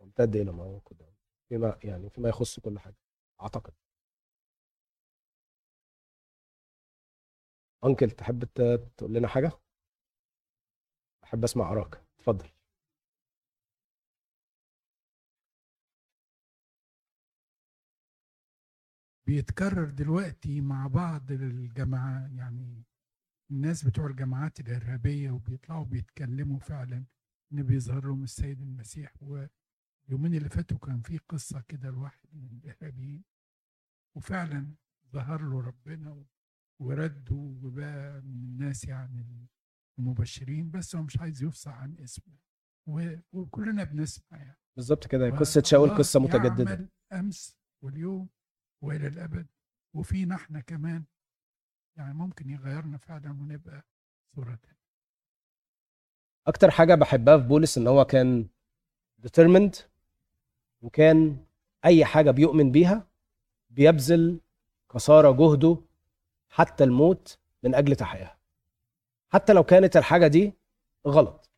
ممتد 0.00 0.36
إلى 0.36 0.52
ما 0.52 0.64
هو 0.64 0.80
كده 0.80 1.06
فيما 1.48 1.78
يعني 1.84 2.10
فيما 2.10 2.28
يخص 2.28 2.60
كل 2.60 2.78
حاجة 2.78 2.96
أعتقد. 3.42 3.72
انكل 7.84 8.10
تحب 8.10 8.44
تقول 8.96 9.14
لنا 9.14 9.28
حاجة؟ 9.28 9.52
أحب 11.24 11.44
أسمع 11.44 11.72
اراك 11.72 12.02
اتفضل. 12.18 12.48
بيتكرر 19.26 19.90
دلوقتي 19.90 20.60
مع 20.60 20.86
بعض 20.86 21.30
الجماعة 21.32 22.28
يعني 22.36 22.84
الناس 23.50 23.84
بتوع 23.84 24.06
الجماعات 24.06 24.60
الإرهابية 24.60 25.30
وبيطلعوا 25.30 25.84
بيتكلموا 25.84 26.58
فعلا. 26.58 27.04
إن 27.52 27.62
بيظهر 27.62 28.04
لهم 28.06 28.22
السيد 28.22 28.60
المسيح. 28.62 29.12
واليومين 29.22 30.34
اللي 30.34 30.48
فاتوا 30.48 30.78
كان 30.78 31.00
في 31.02 31.18
قصة 31.18 31.60
كده 31.68 31.90
لواحد 31.90 32.28
من 32.32 32.60
الإرهابيين. 32.64 33.24
وفعلا 34.16 34.74
ظهر 35.12 35.42
له 35.42 35.60
ربنا 35.60 36.24
ورده 36.80 37.36
وبقى 37.36 38.20
من 38.20 38.44
الناس 38.44 38.84
يعني 38.84 39.46
المبشرين 39.98 40.70
بس 40.70 40.96
هو 40.96 41.02
مش 41.02 41.18
عايز 41.18 41.42
يفصح 41.42 41.72
عن 41.72 41.96
اسمه. 41.98 42.38
وكلنا 43.32 43.84
بنسمع 43.84 44.38
يعني. 44.38 44.58
بالظبط 44.76 45.06
كده. 45.06 45.30
قصة 45.30 45.62
شاول 45.62 45.90
قصة 45.90 46.20
متجددة. 46.20 46.70
يعمل 46.70 46.88
أمس 47.12 47.56
واليوم 47.82 48.28
وإلى 48.82 49.06
الأبد. 49.06 49.46
وفينا 49.94 50.34
إحنا 50.34 50.60
كمان. 50.60 51.04
يعني 51.96 52.14
ممكن 52.14 52.50
يغيرنا 52.50 52.98
فعلا 52.98 53.30
ونبقى 53.30 53.86
صورة 54.34 54.54
تانية. 54.54 54.78
أكتر 56.46 56.70
حاجة 56.70 56.94
بحبها 56.94 57.38
في 57.38 57.44
بولس 57.44 57.78
إن 57.78 57.86
هو 57.86 58.04
كان 58.04 58.48
determined 59.26 59.78
وكان 60.80 61.46
أي 61.84 62.04
حاجة 62.04 62.30
بيؤمن 62.30 62.72
بيها 62.72 63.10
بيبذل 63.70 64.40
قصارى 64.88 65.32
جهده 65.36 65.82
حتى 66.48 66.84
الموت 66.84 67.38
من 67.62 67.74
أجل 67.74 67.96
تحقيقها 67.96 68.38
حتى 69.28 69.52
لو 69.52 69.64
كانت 69.64 69.96
الحاجة 69.96 70.26
دي 70.26 70.52
غلط 71.06 71.50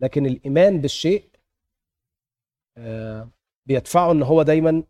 لكن 0.00 0.26
الإيمان 0.26 0.80
بالشيء 0.80 1.30
آه، 2.76 3.30
بيدفعه 3.66 4.12
إن 4.12 4.22
هو 4.22 4.42
دايما 4.42 4.82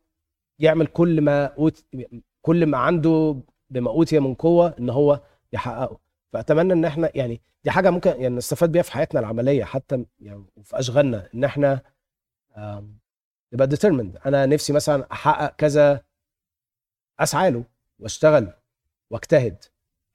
يعمل 0.59 0.87
كل 0.87 1.21
ما. 1.21 1.55
كل 2.43 2.67
ما 2.67 2.79
عنده 2.79 3.41
بما 3.71 3.91
أوتي 3.91 4.19
من 4.21 4.35
قوة 4.35 4.75
إن 4.79 4.91
هو 4.91 5.21
يحققه 5.53 5.99
فأتمنى 6.33 6.73
إن 6.73 6.85
إحنا 6.85 7.11
يعني 7.15 7.41
دي 7.65 7.71
حاجة 7.71 7.91
ممكن 7.91 8.11
يعني 8.11 8.29
نستفاد 8.29 8.73
بيها 8.73 8.83
في 8.83 8.93
حياتنا 8.93 9.21
العملية 9.21 9.65
حتى 9.65 10.05
يعني 10.21 10.47
وفي 10.57 10.79
أشغالنا 10.79 11.29
إن 11.35 11.45
إحنا 11.45 11.83
نبقى 13.53 13.67
ديترمند 13.67 14.17
أنا 14.27 14.47
نفسي 14.47 14.73
مثلا 14.73 15.13
أحقق 15.13 15.57
كذا 15.57 16.05
أسعى 17.21 17.51
له 17.51 17.65
وأشتغل 17.99 18.53
واجتهد. 19.13 19.65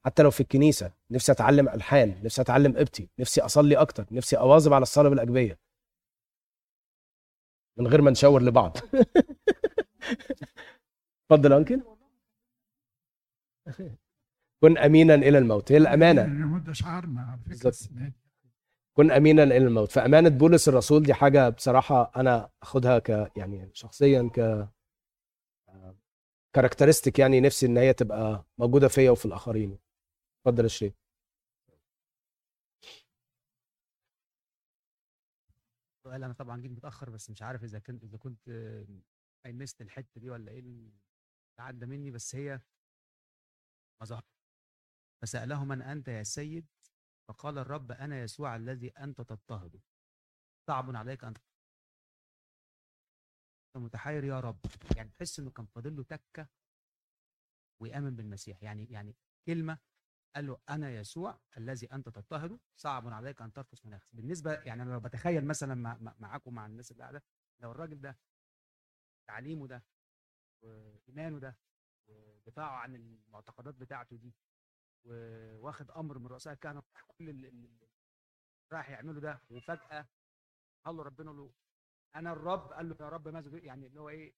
حتى 0.06 0.23
لو 0.23 0.32
في 0.32 0.39
الكنيسة 0.41 0.91
نفسي 1.12 1.32
أتعلم 1.32 1.69
ألحان 1.69 2.23
نفسي 2.23 2.41
أتعلم 2.41 2.77
قبطي 2.77 3.10
نفسي 3.19 3.41
أصلي 3.41 3.75
أكتر 3.75 4.06
نفسي 4.12 4.38
أواظب 4.38 4.73
على 4.73 4.82
الصلاة 4.82 5.10
بالأجبية. 5.10 5.60
من 7.77 7.88
غير 7.88 8.01
ما 8.01 8.12
نشاور 8.12 8.41
لبعض. 8.43 8.77
اتفضل 11.32 11.53
أنكل. 11.53 11.82
كن 14.63 14.77
أمينا 14.77 15.13
إلى 15.15 15.38
الموت. 15.38 15.71
هي 15.71 15.77
الأمانة. 15.77 16.21
يعني 16.21 16.43
كن 18.97 19.12
أمينا 19.12 19.43
إلى 19.43 19.58
الموت. 19.58 19.91
فأمانة 19.91 20.29
بولس 20.29 20.69
الرسول 20.69 21.03
دي 21.03 21.13
حاجة 21.13 21.49
بصراحة 21.49 22.12
أنا 22.15 22.50
أخدها 22.62 23.00
ك 23.00 23.31
يعني 23.35 23.71
شخصيا 23.73 24.29
ك 24.35 24.67
characteristic 26.54 27.19
يعني 27.19 27.41
نفسي 27.41 27.65
إن 27.65 27.77
هي 27.77 27.93
تبقى 27.93 28.45
موجودة 28.58 28.87
فيا 28.87 29.12
وفي 29.12 29.25
الآخرين. 29.25 29.79
اتفضل 30.47 30.63
يا 30.63 30.69
شريف. 30.69 30.93
سؤال 36.04 36.23
أنا 36.23 36.33
طبعا 36.33 36.62
جيت 36.62 36.71
متأخر 36.71 37.10
بس 37.10 37.29
مش 37.29 37.41
عارف 37.41 37.63
إذا 37.63 37.79
كنت 37.79 38.04
إذا 38.04 38.17
كنت 38.17 38.47
I 39.46 39.54
missed 39.54 39.81
الحتة 39.81 40.21
دي 40.21 40.29
ولا 40.29 40.51
إيه 40.51 40.60
اللي 40.60 40.91
عدى 41.60 41.85
مني 41.85 42.12
بس 42.12 42.35
هي 42.35 42.62
ما 44.01 44.06
ظهر. 44.08 44.23
فساله 45.21 45.65
من 45.65 45.81
أنت 45.81 46.08
يا 46.08 46.23
سيد؟ 46.23 46.67
فقال 47.29 47.58
الرب 47.58 47.91
أنا 47.91 48.21
يسوع 48.23 48.56
الذي 48.56 48.89
أنت 48.89 49.21
تضطهده. 49.21 49.79
صعب 50.69 50.95
عليك 50.95 51.23
أن 51.23 51.33
متحير 53.78 54.24
يا 54.24 54.40
رب. 54.40 54.60
يعني 54.96 55.10
تحس 55.10 55.40
إنه 55.40 55.52
كان 55.52 55.65
فاضل 55.65 55.96
له 55.96 56.04
تكة 56.04 56.48
ويآمن 57.82 58.15
بالمسيح. 58.15 58.63
يعني 58.63 58.86
يعني 58.92 59.15
كلمة 59.48 59.80
قال 60.36 60.48
له 60.48 60.58
أنا 60.69 60.92
يسوع 60.92 61.40
الذي 61.58 61.88
أنت 61.92 62.10
تضطهده 62.10 62.60
صعب 62.76 63.08
عليك 63.08 63.42
أن 63.42 63.54
ترفض 63.54 63.78
مناخس 63.84 64.10
بالنسبة 64.13 64.54
يعني 64.54 64.82
أنا 64.84 64.92
لو 64.94 65.00
بتخيل 65.00 65.46
مثلا 65.46 65.76
مع 65.76 65.98
مع- 66.02 66.15
معاكم 66.19 66.54
مع 66.54 66.65
الناس 66.65 66.92
اللي 66.92 67.04
قاعدة 67.04 67.24
لو 67.60 67.71
الراجل 67.71 68.02
ده 68.02 68.17
تعليمه 69.28 69.67
ده 69.67 69.84
وإيمانه 70.63 71.40
ده 71.40 71.58
ودفاعه 72.08 72.76
عن 72.78 72.96
المعتقدات 72.96 73.76
بتاعته 73.76 74.17
دي 74.17 74.34
وواخد 75.06 75.92
أمر 75.92 76.17
من 76.19 76.28
رؤساء 76.28 76.54
الكهنة 76.54 76.84
كل 77.08 77.30
اللي 77.30 77.69
رايح 78.71 78.90
يعمله 78.90 79.19
ده 79.21 79.42
وفجأة 79.50 80.08
قال 80.86 80.96
له 80.96 81.04
ربنا 81.04 81.30
له 81.32 81.54
أنا 82.15 82.31
الرب 82.31 82.71
قال 82.73 82.89
له 82.89 82.95
يا 83.01 83.09
رب 83.09 83.27
ماذا؟ 83.27 83.49
يعني 83.57 83.87
اللي 83.87 83.99
هو 84.01 84.09
إيه؟ 84.09 84.33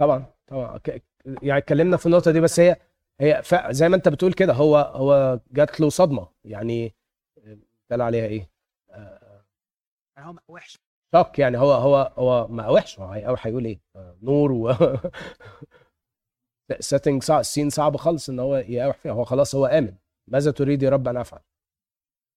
طبعا 0.00 0.26
طبعا. 0.46 0.78
ك- 0.78 1.02
يعني 1.24 1.58
اتكلمنا 1.58 1.96
في 1.96 2.06
النقطة 2.06 2.30
دي 2.32 2.40
بس 2.40 2.60
هي 2.60 2.76
هي 3.20 3.42
ف- 3.42 3.70
زي 3.70 3.88
ما 3.88 3.96
انت 3.96 4.08
بتقول 4.08 4.32
كده 4.32 4.52
هو 4.52 4.76
هو 4.76 5.40
جات 5.50 5.80
له 5.80 5.88
صدمة. 5.88 6.28
يعني 6.44 6.94
قال 7.90 8.02
عليها 8.02 8.26
إيه؟ 8.26 8.50
آه، 8.90 9.44
يعني 10.16 10.28
هو 10.28 10.38
وحش. 10.48 10.78
شك 11.14 11.38
يعني. 11.38 11.58
هو 11.58 11.72
هو 11.72 11.96
هو 12.18 12.48
ما 12.48 12.68
وحش. 12.68 13.00
هو 13.00 13.06
هي- 13.06 13.36
هيقول 13.40 13.64
إيه؟ 13.64 13.80
آه، 13.96 14.16
نور 14.22 14.52
و 14.52 14.72
سيتنج 16.80 17.22
صعب 17.22 17.40
السين 17.40 17.70
صعب 17.70 17.96
خالص 17.96 18.28
إن 18.28 18.38
هو 18.40 18.56
يقاوح 18.56 18.96
فيها. 18.96 19.12
هو 19.12 19.24
خلاص 19.24 19.54
هو 19.54 19.66
آمن. 19.66 19.94
ماذا 20.28 20.50
تريد 20.50 20.82
يا 20.82 20.90
رب 20.90 21.08
أن 21.08 21.16
أفعل؟ 21.16 21.40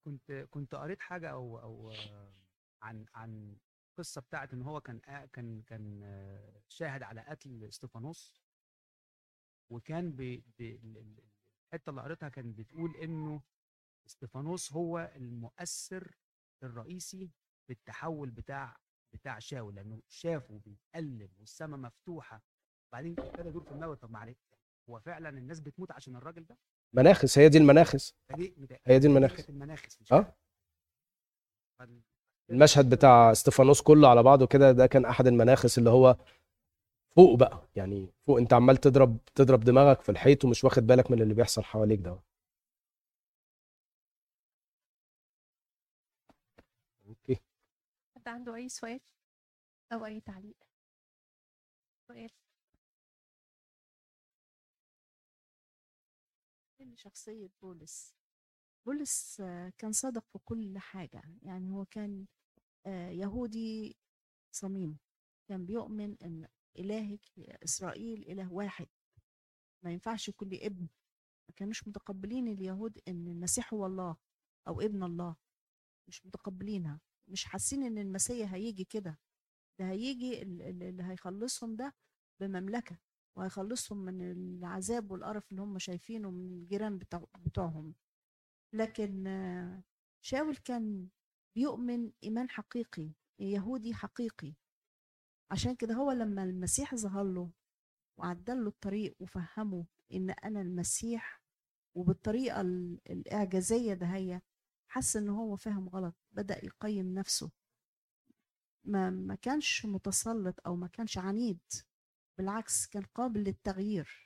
كنت 0.06 0.32
كنت 0.50 0.76
قريت 0.76 1.00
حاجة 1.00 1.30
أو 1.32 1.60
أو 1.60 1.92
عن 2.82 3.06
عن 3.16 3.56
قصه 3.98 4.22
بتاعت 4.22 4.54
إن 4.54 4.62
هو 4.62 4.82
كان 4.82 5.00
كان 5.34 5.62
كان 5.62 6.02
آه، 6.04 6.62
شاهد 6.68 7.04
على 7.04 7.22
قتل 7.22 7.64
استفانوس 7.64 8.42
وكان 9.70 10.12
ب 10.12 10.18
ب- 10.22 10.62
ال- 10.62 10.98
ال- 10.98 11.24
الحتة 11.68 11.90
اللي 11.90 12.02
قريتها 12.02 12.30
كان 12.30 12.54
بتقول 12.54 12.96
إنه 12.96 13.42
استفانوس 14.08 14.74
هو 14.74 15.12
المؤثر 15.16 16.18
الرئيسي 16.64 17.32
في 17.68 17.74
التحول 17.74 18.30
بتاع 18.32 18.78
بتاع 19.14 19.40
شاول 19.40 19.76
لأنه 19.76 20.02
شافه 20.08 20.60
بيتألم 20.66 21.30
والسماء 21.40 21.80
مفتوحة. 21.80 22.42
وبعدين 22.92 23.16
ابتدى 23.20 23.50
يدور 23.50 23.64
في 23.64 23.74
دماغه 23.74 23.94
طب 23.96 24.12
معلش 24.12 24.38
هو 24.90 25.00
فعلا 25.00 25.30
الناس 25.30 25.60
بتموت 25.60 25.92
عشان 25.92 26.16
الراجل 26.16 26.46
ده؟ 26.46 26.58
مناخس 26.94 27.38
هي 27.38 27.50
دي 27.50 27.58
المناخس. 27.58 28.16
هي 28.86 29.00
دي 29.00 29.08
المناخس. 29.08 29.36
كانت 29.36 29.50
المناخس 29.50 30.02
مش 30.02 30.14
آه؟ 30.14 30.36
المشهد 32.50 32.90
بتاع 32.90 33.32
استفانوس 33.32 33.82
كله 33.82 34.10
على 34.10 34.24
بعضه 34.24 34.48
كده 34.48 34.72
ده 34.72 34.88
كان 34.88 35.06
أحد 35.06 35.28
المناخس 35.28 35.78
اللي 35.78 35.90
هو 35.90 36.16
فوق 37.16 37.36
بقى. 37.40 37.68
يعني 37.76 38.14
فوق 38.28 38.38
أنت 38.40 38.54
عمال 38.54 38.78
تضرب 38.78 39.18
تضرب 39.36 39.60
دماغك 39.64 40.02
في 40.02 40.10
الحيط 40.10 40.46
ومش 40.46 40.64
واخد 40.64 40.88
بالك 40.88 41.12
من 41.12 41.22
اللي 41.22 41.34
بيحصل 41.34 41.64
حواليك 41.64 42.00
ده. 42.00 42.20
أوكي. 47.08 47.40
حد 48.16 48.28
عنده 48.28 48.56
أي 48.56 48.70
سؤال 48.70 49.00
أو 49.94 50.06
أي 50.06 50.22
تعليق؟ 50.22 50.56
سؤال. 52.08 52.30
شخصية 56.96 57.50
بولس. 57.62 58.14
بولس 58.86 59.42
كان 59.78 59.92
صادق 59.92 60.26
في 60.34 60.40
كل 60.46 60.78
حاجة. 60.80 61.22
يعني 61.42 61.72
هو 61.72 61.86
كان 61.86 62.26
آه، 62.86 63.10
يهودي 63.10 63.98
صميم. 64.52 64.98
كان 65.50 65.66
بيؤمن 65.66 66.16
إن 66.24 66.48
إلهك 66.80 67.40
إسرائيل 67.40 68.32
إله 68.32 68.54
واحد. 68.54 68.88
ما 69.84 69.92
ينفعش 69.92 70.30
كل 70.30 70.54
ابن 70.56 70.82
ما 71.50 71.54
كانوش 71.56 71.88
متقبلين 71.88 72.48
اليهود 72.48 73.00
إن 73.08 73.28
المسيح 73.28 73.74
هو 73.74 73.86
الله 73.86 74.16
أو 74.68 74.82
ابن 74.82 75.04
الله. 75.04 75.36
مش 76.08 76.26
متقبلينها. 76.26 77.02
مش 77.28 77.46
حاسين 77.46 77.84
إن 77.84 77.98
المسيح 77.98 78.54
هيجي 78.54 78.84
كده. 78.84 79.20
ده 79.80 79.90
هيجي 79.90 80.42
ال- 80.42 80.62
ال- 80.62 80.84
اللي 80.84 81.04
هيخلصهم 81.04 81.76
ده 81.76 81.96
بمملكة. 82.40 83.00
وهيخلصهم 83.38 83.98
من 83.98 84.22
العذاب 84.32 85.12
والقرف 85.12 85.52
اللي 85.52 85.62
هم 85.62 85.80
شايفينه 85.80 86.32
من 86.32 86.54
الجيران 86.54 87.00
بتوعهم. 87.40 87.96
لكن 88.76 89.24
شاول 90.22 90.56
كان 90.58 91.08
بيؤمن 91.56 92.12
إيمان 92.24 92.50
حقيقي 92.50 93.12
يهودي 93.40 93.94
حقيقي. 93.94 94.54
عشان 95.52 95.76
كده 95.76 95.94
هو 95.94 96.12
لما 96.12 96.44
المسيح 96.44 96.96
ظهر 96.96 97.24
له 97.24 97.52
وعدل 98.20 98.62
له 98.64 98.68
الطريق 98.68 99.16
وفهمه 99.20 99.86
إن 100.14 100.30
أنا 100.30 100.62
المسيح 100.62 101.42
وبالطريقة 101.96 102.62
ال- 102.62 103.00
الإعجازية 103.10 103.94
ده 103.94 104.06
هي 104.08 104.42
حس 104.92 105.16
إن 105.16 105.30
هو 105.30 105.56
فاهم 105.56 105.90
غلط 105.90 106.16
بدأ 106.32 106.66
يقيم 106.66 107.14
نفسه. 107.14 107.52
ما 108.88 109.10
ما 109.10 109.36
كانش 109.36 109.86
متسلط 109.86 110.56
أو 110.68 110.76
ما 110.76 110.88
كانش 110.88 111.18
عنيد 111.18 111.60
بالعكس 112.38 112.88
كان 112.88 113.04
قابل 113.04 113.40
للتغيير. 113.44 114.25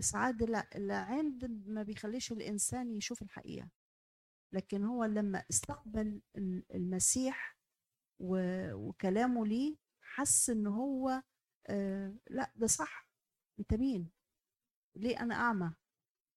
ساعات 0.00 0.42
الع- 0.42 0.68
العند 0.74 1.44
ما 1.66 1.82
بيخليش 1.82 2.32
الإنسان 2.32 2.96
يشوف 2.96 3.22
الحقيقة. 3.22 3.68
لكن 4.52 4.84
هو 4.84 5.04
لما 5.04 5.44
استقبل 5.50 6.20
ال- 6.36 6.64
المسيح 6.74 7.56
وكلامه 8.20 9.46
ليه 9.46 9.76
حس 10.00 10.50
إن 10.50 10.66
هو 10.66 11.22
آه 11.66 12.14
لا 12.30 12.52
ده 12.56 12.66
صح. 12.66 13.08
أنت 13.60 13.74
مين؟ 13.74 14.10
ليه 14.96 15.20
أنا 15.20 15.34
أعمى؟ 15.34 15.72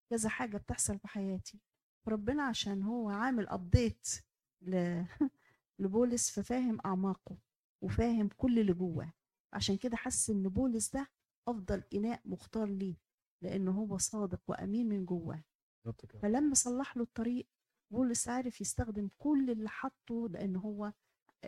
كذا 0.09 0.29
حاجة 0.29 0.57
بتحصل 0.57 0.99
في 0.99 1.07
حياتي. 1.07 1.59
ربنا 2.07 2.43
عشان 2.43 2.83
هو 2.83 3.09
عامل 3.09 3.47
ابديت. 3.49 4.07
لبولس 5.79 6.31
ففاهم 6.39 6.77
أعماقه 6.85 7.37
وفاهم 7.81 8.29
كل 8.37 8.59
اللي 8.59 8.73
جواه. 8.73 9.13
عشان 9.53 9.77
كده 9.77 9.97
حس 9.97 10.29
إن 10.29 10.43
بولس 10.43 10.91
ده 10.93 11.07
أفضل 11.47 11.83
إناء 11.93 12.21
مختار 12.25 12.65
ليه. 12.69 12.95
لأنه 13.41 13.71
هو 13.71 13.97
صادق 13.97 14.41
وأمين 14.47 14.89
من 14.89 15.05
جواه. 15.05 15.43
فلما 16.21 16.53
صلح 16.53 16.97
له 16.97 17.03
الطريق 17.03 17.47
بولس 17.91 18.27
عارف 18.29 18.61
يستخدم 18.61 19.09
كل 19.17 19.49
اللي 19.51 19.69
حطه 19.69 20.27
لأن 20.29 20.55
هو 20.55 20.93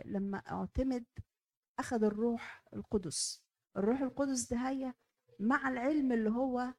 لما 0.04 0.38
اعتمد 0.38 1.04
أخذ 1.78 2.04
الروح 2.04 2.64
القدس 2.74 3.42
الروح 3.76 4.00
القدس 4.00 4.50
ده 4.52 4.56
هي 4.68 4.94
مع 5.40 5.68
العلم 5.68 6.12
اللي 6.12 6.30
هو 6.30 6.74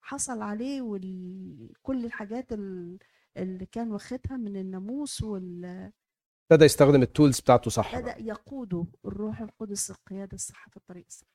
حصل 0.00 0.42
عليه 0.42 0.82
وكل 0.82 2.04
الحاجات 2.04 2.52
ال- 2.52 2.98
اللي 3.36 3.66
كان 3.66 3.90
واخدها 3.92 4.36
من 4.36 4.56
الناموس 4.56 5.22
وبدأ 5.22 5.92
ابتدى 6.50 6.64
يستخدم 6.64 7.02
التولز 7.02 7.40
بتاعته 7.40 7.70
صح 7.70 8.00
بقى. 8.00 8.22
يقوده 8.24 8.86
الروح 9.04 9.40
القدس 9.40 9.90
القيادة 9.90 10.34
الصح 10.34 10.68
في 10.68 10.76
الطريق 10.76 11.04
الصح 11.08 11.26